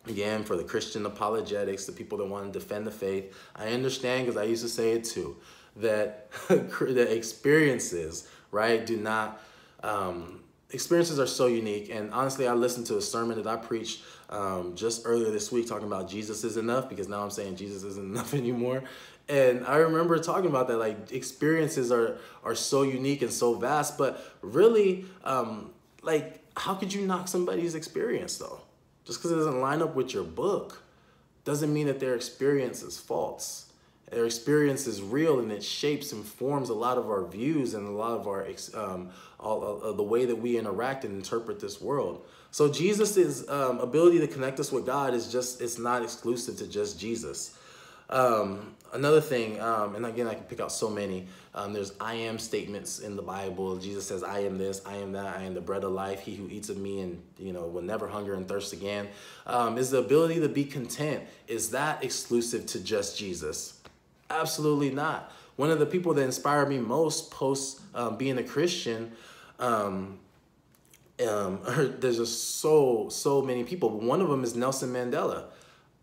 [0.07, 4.27] again, for the Christian apologetics, the people that want to defend the faith, I understand
[4.27, 5.37] because I used to say it too,
[5.77, 9.41] that the experiences, right, do not.
[9.83, 11.91] Um, experiences are so unique.
[11.91, 15.69] And honestly, I listened to a sermon that I preached um, just earlier this week
[15.69, 18.83] talking about Jesus is enough because now I'm saying Jesus isn't enough anymore.
[19.29, 23.97] And I remember talking about that, like experiences are are so unique and so vast,
[23.97, 25.71] but really, um,
[26.03, 28.61] like how could you knock somebody's experience though?
[29.05, 30.83] Just because it doesn't line up with your book
[31.45, 33.73] doesn't mean that their experience is false.
[34.11, 37.89] Their experience is real and it shapes and forms a lot of our views and
[37.89, 41.81] a lot of our um, all, uh, the way that we interact and interpret this
[41.81, 42.23] world.
[42.51, 46.67] So Jesus' um, ability to connect us with God is just it's not exclusive to
[46.67, 47.57] just Jesus.
[48.13, 51.27] Um, another thing, um, and again, I can pick out so many.
[51.55, 53.77] Um, there's I am statements in the Bible.
[53.79, 56.21] Jesus says, I am this, I am that, I am the bread of life.
[56.21, 59.09] He who eats of me and, you know, will never hunger and thirst again.
[59.47, 61.25] Um, is the ability to be content.
[61.49, 63.81] Is that exclusive to just Jesus?
[64.29, 65.33] Absolutely not.
[65.57, 69.13] One of the people that inspired me most post um, being a Christian,
[69.59, 70.19] um,
[71.27, 71.61] um,
[71.99, 73.89] there's just so, so many people.
[73.89, 75.45] One of them is Nelson Mandela.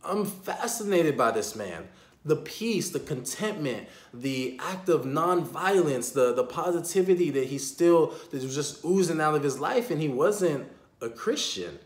[0.03, 1.87] I'm fascinated by this man.
[2.25, 8.43] The peace, the contentment, the act of nonviolence, the, the positivity that he still that
[8.43, 10.67] was just oozing out of his life, and he wasn't
[11.01, 11.79] a Christian.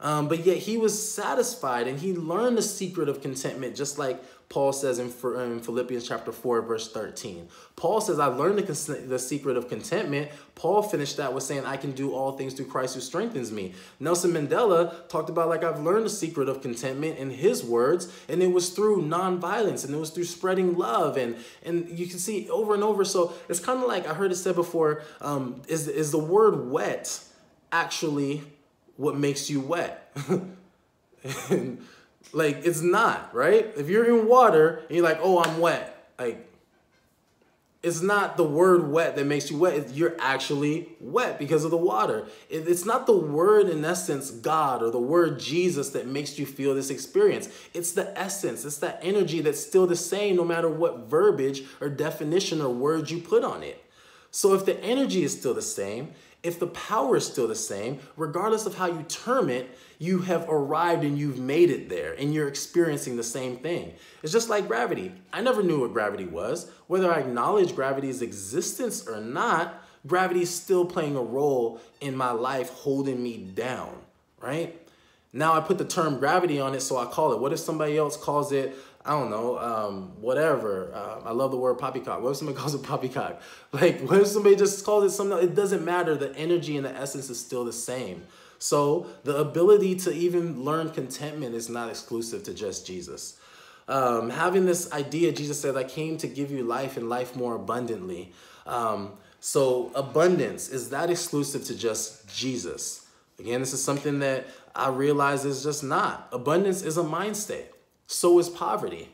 [0.00, 4.22] Um, but yet he was satisfied and he learned the secret of contentment, just like
[4.48, 7.48] Paul says in, Philippians chapter 4, verse 13.
[7.74, 10.30] Paul says, I learned the, the secret of contentment.
[10.54, 13.74] Paul finished that with saying, I can do all things through Christ who strengthens me.
[13.98, 18.40] Nelson Mandela talked about, like, I've learned the secret of contentment in his words, and
[18.40, 21.16] it was through nonviolence and it was through spreading love.
[21.16, 23.04] And, and you can see over and over.
[23.04, 26.70] So it's kind of like I heard it said before um, is, is the word
[26.70, 27.20] wet
[27.72, 28.42] actually
[28.96, 30.16] what makes you wet?
[31.50, 31.84] and,
[32.32, 33.72] like it's not, right?
[33.76, 36.46] If you're in water and you're like, oh, I'm wet, like
[37.86, 39.94] it's not the word wet that makes you wet.
[39.94, 42.26] You're actually wet because of the water.
[42.50, 46.74] It's not the word, in essence, God or the word Jesus that makes you feel
[46.74, 47.48] this experience.
[47.74, 51.88] It's the essence, it's that energy that's still the same no matter what verbiage or
[51.88, 53.84] definition or words you put on it.
[54.32, 56.12] So if the energy is still the same,
[56.46, 60.46] if the power is still the same, regardless of how you term it, you have
[60.48, 63.92] arrived and you've made it there and you're experiencing the same thing.
[64.22, 65.12] It's just like gravity.
[65.32, 66.70] I never knew what gravity was.
[66.86, 72.30] Whether I acknowledge gravity's existence or not, gravity is still playing a role in my
[72.30, 73.96] life holding me down,
[74.40, 74.80] right?
[75.32, 77.40] Now I put the term gravity on it, so I call it.
[77.40, 78.74] What if somebody else calls it
[79.06, 80.90] I don't know, um, whatever.
[80.92, 82.20] Uh, I love the word poppycock.
[82.22, 83.40] What if somebody calls it poppycock?
[83.72, 85.38] Like, what if somebody just calls it something?
[85.38, 86.16] It doesn't matter.
[86.16, 88.24] The energy and the essence is still the same.
[88.58, 93.38] So the ability to even learn contentment is not exclusive to just Jesus.
[93.86, 97.54] Um, having this idea, Jesus said, I came to give you life and life more
[97.54, 98.32] abundantly.
[98.66, 103.06] Um, so abundance, is that exclusive to just Jesus?
[103.38, 106.28] Again, this is something that I realize is just not.
[106.32, 107.66] Abundance is a mind state
[108.06, 109.10] so is poverty.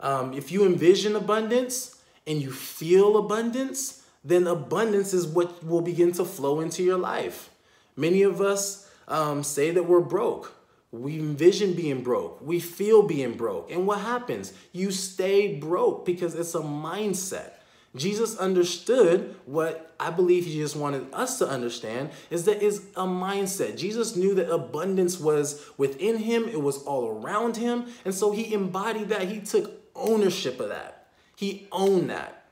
[0.00, 6.12] Um, if you envision abundance and you feel abundance, then abundance is what will begin
[6.12, 7.50] to flow into your life.
[7.96, 10.54] Many of us um, say that we're broke.
[10.90, 12.40] We envision being broke.
[12.40, 13.70] We feel being broke.
[13.70, 14.52] And what happens?
[14.72, 17.53] You stay broke because it's a mindset.
[17.96, 23.04] Jesus understood what I believe he just wanted us to understand is that is a
[23.04, 23.76] mindset.
[23.76, 28.52] Jesus knew that abundance was within him, it was all around him, and so he
[28.52, 29.28] embodied that.
[29.28, 31.06] He took ownership of that.
[31.36, 32.43] He owned that.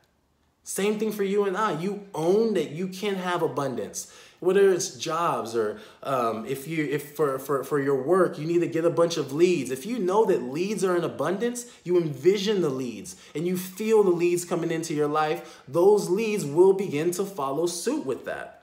[0.64, 1.80] Same thing for you and I.
[1.80, 4.12] You own that you can have abundance.
[4.40, 8.58] Whether it's jobs or um, if you if for, for for your work you need
[8.58, 9.70] to get a bunch of leads.
[9.70, 14.02] If you know that leads are in abundance you envision the leads and you feel
[14.02, 18.61] the leads coming into your life those leads will begin to follow suit with that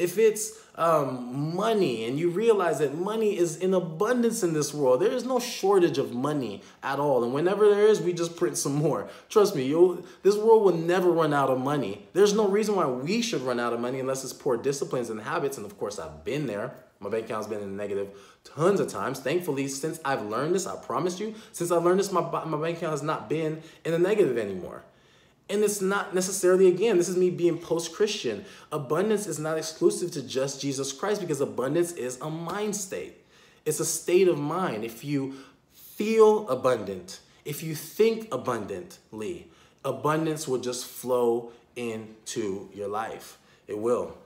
[0.00, 5.00] if it's um, money and you realize that money is in abundance in this world,
[5.00, 7.22] there is no shortage of money at all.
[7.22, 9.08] And whenever there is, we just print some more.
[9.28, 12.06] Trust me, you this world will never run out of money.
[12.14, 15.20] There's no reason why we should run out of money unless it's poor disciplines and
[15.20, 15.58] habits.
[15.58, 16.74] And of course, I've been there.
[16.98, 18.08] My bank account's been in the negative
[18.44, 19.20] tons of times.
[19.20, 22.76] Thankfully, since I've learned this, I promise you, since I've learned this, my, my bank
[22.76, 24.82] account has not been in the negative anymore.
[25.50, 28.44] And it's not necessarily, again, this is me being post Christian.
[28.70, 33.24] Abundance is not exclusive to just Jesus Christ because abundance is a mind state.
[33.66, 34.84] It's a state of mind.
[34.84, 35.34] If you
[35.72, 39.48] feel abundant, if you think abundantly,
[39.84, 43.38] abundance will just flow into your life.
[43.66, 44.16] It will.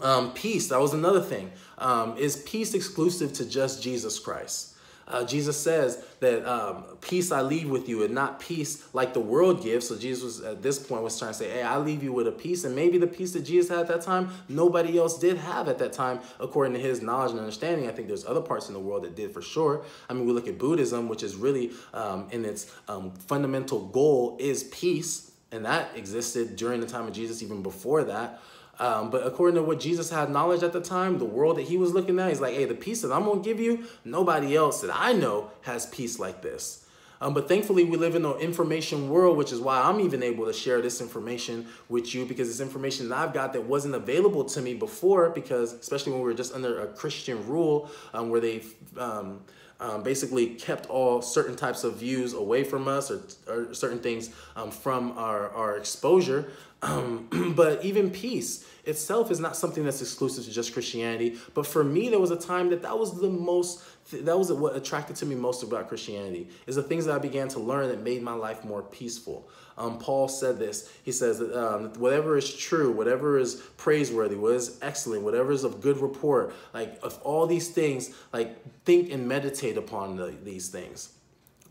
[0.00, 1.52] Um, peace, that was another thing.
[1.78, 4.73] Um, is peace exclusive to just Jesus Christ?
[5.06, 9.20] Uh, Jesus says that um, peace I leave with you and not peace like the
[9.20, 9.88] world gives.
[9.88, 12.26] So Jesus was, at this point was trying to say, hey, I leave you with
[12.26, 12.64] a peace.
[12.64, 15.78] And maybe the peace that Jesus had at that time, nobody else did have at
[15.78, 17.88] that time, according to his knowledge and understanding.
[17.88, 19.84] I think there's other parts in the world that did for sure.
[20.08, 24.36] I mean, we look at Buddhism, which is really um, in its um, fundamental goal
[24.40, 25.32] is peace.
[25.52, 28.40] And that existed during the time of Jesus, even before that.
[28.78, 31.76] Um, but according to what Jesus had knowledge at the time, the world that he
[31.76, 34.56] was looking at, he's like, hey, the peace that I'm going to give you, nobody
[34.56, 36.84] else that I know has peace like this.
[37.20, 40.46] Um, but thankfully, we live in an information world, which is why I'm even able
[40.46, 44.44] to share this information with you because it's information that I've got that wasn't available
[44.44, 45.30] to me before.
[45.30, 48.62] Because, especially when we were just under a Christian rule um, where they
[48.98, 49.40] um,
[49.80, 54.30] um, basically kept all certain types of views away from us or, or certain things
[54.56, 56.50] um, from our, our exposure.
[56.82, 61.38] Um, but even peace itself is not something that's exclusive to just Christianity.
[61.54, 64.76] But for me, there was a time that that was the most, that was what
[64.76, 68.02] attracted to me most about Christianity, is the things that I began to learn that
[68.02, 69.48] made my life more peaceful.
[69.76, 70.90] Um, Paul said this.
[71.02, 75.64] He says that um, whatever is true, whatever is praiseworthy, what is excellent, whatever is
[75.64, 80.68] of good report, like of all these things, like think and meditate upon the, these
[80.68, 81.10] things.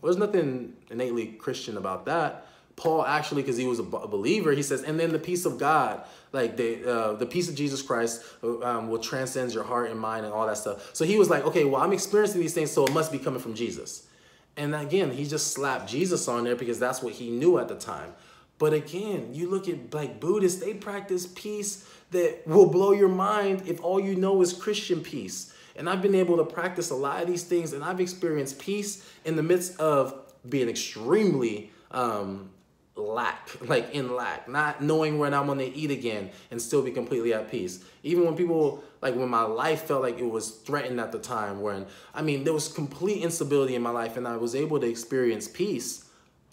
[0.00, 2.46] Well, there's nothing innately Christian about that.
[2.76, 6.04] Paul actually, because he was a believer, he says, and then the peace of God,
[6.32, 9.98] like the uh, the peace of Jesus Christ, uh, um, will transcend your heart and
[9.98, 10.90] mind and all that stuff.
[10.92, 13.40] So he was like, okay, well, I'm experiencing these things, so it must be coming
[13.40, 14.08] from Jesus.
[14.56, 17.74] And again, he just slapped Jesus on there because that's what he knew at the
[17.74, 18.14] time.
[18.58, 23.62] But again, you look at like Buddhists, they practice peace that will blow your mind
[23.66, 25.52] if all you know is Christian peace.
[25.76, 29.10] And I've been able to practice a lot of these things, and I've experienced peace
[29.24, 30.14] in the midst of
[30.48, 32.50] being extremely um,
[32.96, 37.34] lack, like in lack, not knowing when I'm gonna eat again and still be completely
[37.34, 37.84] at peace.
[38.02, 41.60] Even when people, like when my life felt like it was threatened at the time,
[41.60, 44.88] when, I mean, there was complete instability in my life and I was able to
[44.88, 46.04] experience peace.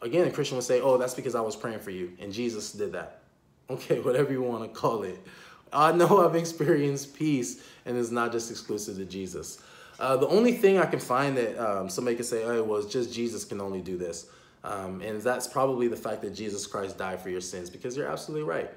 [0.01, 2.71] Again, a Christian would say, oh, that's because I was praying for you and Jesus
[2.71, 3.17] did that.
[3.69, 5.17] Okay, whatever you wanna call it.
[5.71, 9.61] I know I've experienced peace and it's not just exclusive to Jesus.
[9.97, 13.13] Uh, the only thing I can find that um, somebody could say, oh, well, just
[13.13, 14.27] Jesus can only do this.
[14.63, 18.07] Um, and that's probably the fact that Jesus Christ died for your sins because you're
[18.09, 18.69] absolutely right.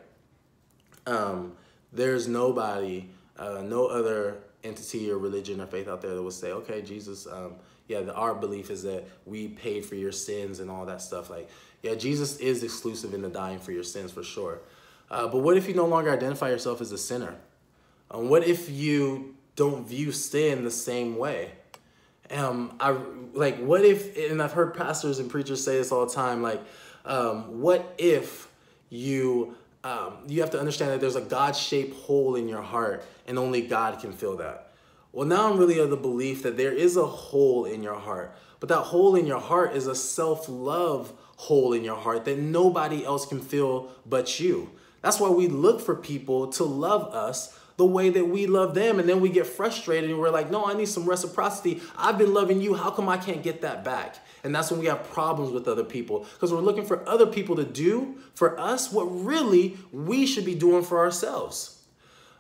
[1.07, 1.53] Um,
[1.93, 3.09] there's nobody,
[3.39, 7.27] uh, no other entity or religion or faith out there that will say, okay, Jesus,
[7.27, 7.57] um,
[7.87, 11.29] yeah, the, our belief is that we paid for your sins and all that stuff.
[11.29, 11.51] Like,
[11.83, 14.61] yeah, Jesus is exclusive in the dying for your sins for sure.
[15.11, 17.35] Uh, but what if you no longer identify yourself as a sinner?
[18.11, 21.53] Um, what if you don't view sin the same way?
[22.35, 22.97] Um, I
[23.33, 26.63] like what if, and I've heard pastors and preachers say this all the time, like,
[27.05, 28.49] um, what if
[28.91, 33.39] you um, you have to understand that there's a God-shaped hole in your heart, and
[33.39, 34.73] only God can fill that.
[35.13, 38.35] Well, now I'm really of the belief that there is a hole in your heart,
[38.61, 43.05] but that hole in your heart is a self-love hole in your heart that nobody
[43.05, 44.71] else can fill but you.
[45.03, 48.99] That's why we look for people to love us the way that we love them.
[48.99, 51.81] And then we get frustrated and we're like, no, I need some reciprocity.
[51.97, 52.75] I've been loving you.
[52.75, 54.17] How come I can't get that back?
[54.45, 57.57] And that's when we have problems with other people because we're looking for other people
[57.57, 61.83] to do for us what really we should be doing for ourselves.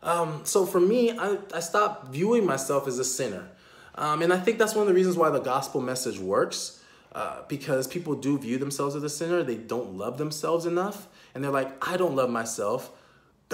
[0.03, 3.49] Um, so for me, I, I stopped viewing myself as a sinner.
[3.97, 6.81] Um, and I think that's one of the reasons why the gospel message works.
[7.15, 11.45] Uh, because people do view themselves as a sinner, they don't love themselves enough, and
[11.45, 12.91] they're like, I don't love myself.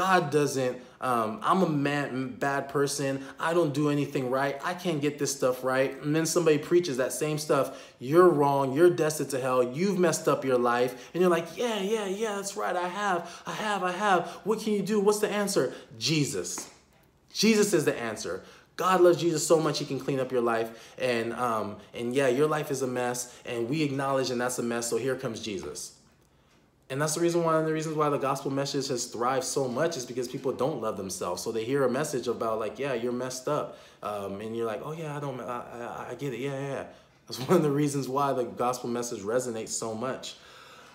[0.00, 3.22] God doesn't, um, I'm a bad person.
[3.38, 4.58] I don't do anything right.
[4.64, 6.02] I can't get this stuff right.
[6.02, 7.78] And then somebody preaches that same stuff.
[7.98, 8.72] You're wrong.
[8.72, 9.62] You're destined to hell.
[9.62, 11.10] You've messed up your life.
[11.12, 12.74] And you're like, yeah, yeah, yeah, that's right.
[12.74, 14.26] I have, I have, I have.
[14.44, 15.00] What can you do?
[15.00, 15.74] What's the answer?
[15.98, 16.70] Jesus.
[17.30, 18.42] Jesus is the answer.
[18.76, 20.94] God loves Jesus so much he can clean up your life.
[20.98, 23.38] And, um, and yeah, your life is a mess.
[23.44, 24.88] And we acknowledge and that's a mess.
[24.88, 25.99] So here comes Jesus.
[26.90, 29.96] And that's the reason of the reasons why the gospel message has thrived so much
[29.96, 31.40] is because people don't love themselves.
[31.40, 33.78] So they hear a message about like, yeah, you're messed up.
[34.02, 36.40] Um, and you're like, oh yeah, I don't, I, I, I, get it.
[36.40, 36.84] Yeah, yeah.
[37.28, 40.34] That's one of the reasons why the gospel message resonates so much.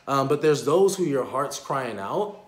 [0.06, 2.42] Um, but there's those who your heart's crying out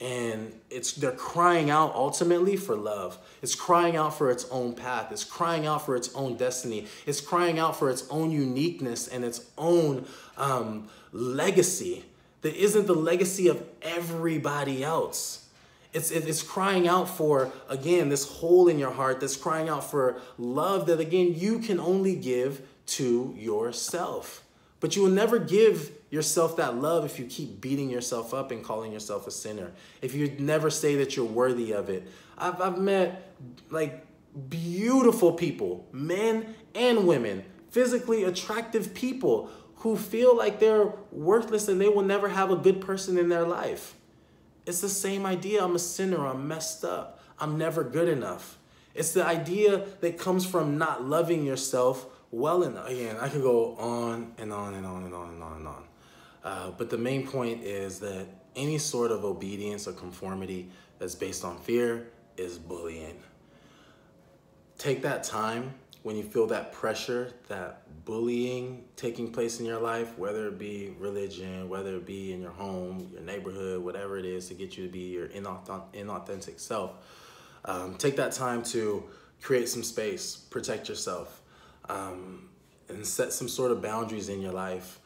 [0.00, 5.12] and it's they're crying out ultimately for love it's crying out for its own path
[5.12, 9.24] it's crying out for its own destiny it's crying out for its own uniqueness and
[9.24, 10.04] its own
[10.36, 12.04] um, legacy
[12.42, 15.48] that isn't the legacy of everybody else.
[15.92, 20.20] It's, it's crying out for, again, this hole in your heart that's crying out for
[20.38, 24.42] love that, again, you can only give to yourself.
[24.80, 28.64] But you will never give yourself that love if you keep beating yourself up and
[28.64, 29.70] calling yourself a sinner.
[30.00, 32.08] If you never say that you're worthy of it.
[32.36, 33.32] I've, I've met
[33.70, 34.04] like
[34.48, 39.50] beautiful people, men and women, physically attractive people
[39.82, 43.44] who feel like they're worthless and they will never have a good person in their
[43.44, 43.96] life.
[44.64, 45.64] It's the same idea.
[45.64, 46.24] I'm a sinner.
[46.24, 47.20] I'm messed up.
[47.40, 48.58] I'm never good enough.
[48.94, 52.88] It's the idea that comes from not loving yourself well enough.
[52.88, 55.84] Again, I could go on and on and on and on and on and on.
[56.44, 60.70] Uh, but the main point is that any sort of obedience or conformity
[61.00, 62.06] that's based on fear
[62.36, 63.20] is bullying.
[64.78, 70.18] Take that time when you feel that pressure, that bullying taking place in your life,
[70.18, 74.48] whether it be religion, whether it be in your home, your neighborhood, whatever it is
[74.48, 76.92] to get you to be your inauthentic self,
[77.64, 79.04] um, take that time to
[79.40, 81.42] create some space, protect yourself,
[81.88, 82.48] um,
[82.88, 84.98] and set some sort of boundaries in your life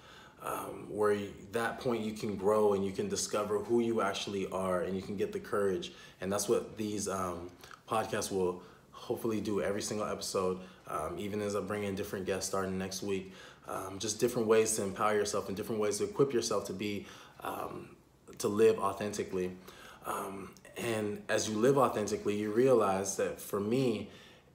[0.42, 4.46] um, where you, that point you can grow and you can discover who you actually
[4.48, 5.92] are and you can get the courage.
[6.20, 7.50] And that's what these um,
[7.88, 12.48] podcasts will hopefully do every single episode, um, even as I bring in different guests
[12.48, 13.32] starting next week.
[13.68, 17.06] Um, just different ways to empower yourself and different ways to equip yourself to be,
[17.42, 17.88] um,
[18.38, 19.52] to live authentically.
[20.06, 24.10] Um, and as you live authentically, you realize that for me,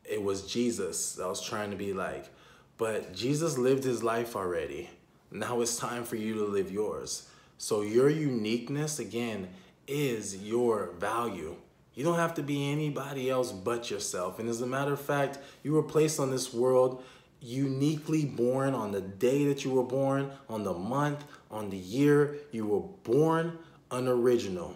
[0.06, 2.30] it was Jesus that I was trying to be like.
[2.78, 4.90] But Jesus lived his life already.
[5.30, 7.30] Now it's time for you to live yours.
[7.58, 9.50] So your uniqueness, again,
[9.88, 11.56] is your value.
[11.94, 14.40] You don't have to be anybody else but yourself.
[14.40, 17.04] And as a matter of fact, you were placed on this world
[17.42, 22.38] uniquely born on the day that you were born, on the month, on the year.
[22.52, 23.58] You were born
[23.90, 24.76] unoriginal.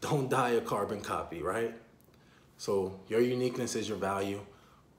[0.00, 1.74] Don't die a carbon copy, right?
[2.58, 4.40] So your uniqueness is your value.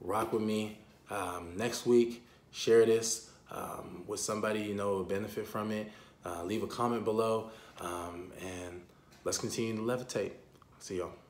[0.00, 0.78] Rock with me
[1.10, 2.26] um, next week.
[2.50, 5.90] Share this um, with somebody you know will benefit from it,
[6.24, 7.50] uh, leave a comment below,
[7.80, 8.82] um, and
[9.24, 10.32] let's continue to levitate.
[10.86, 11.25] See y'all.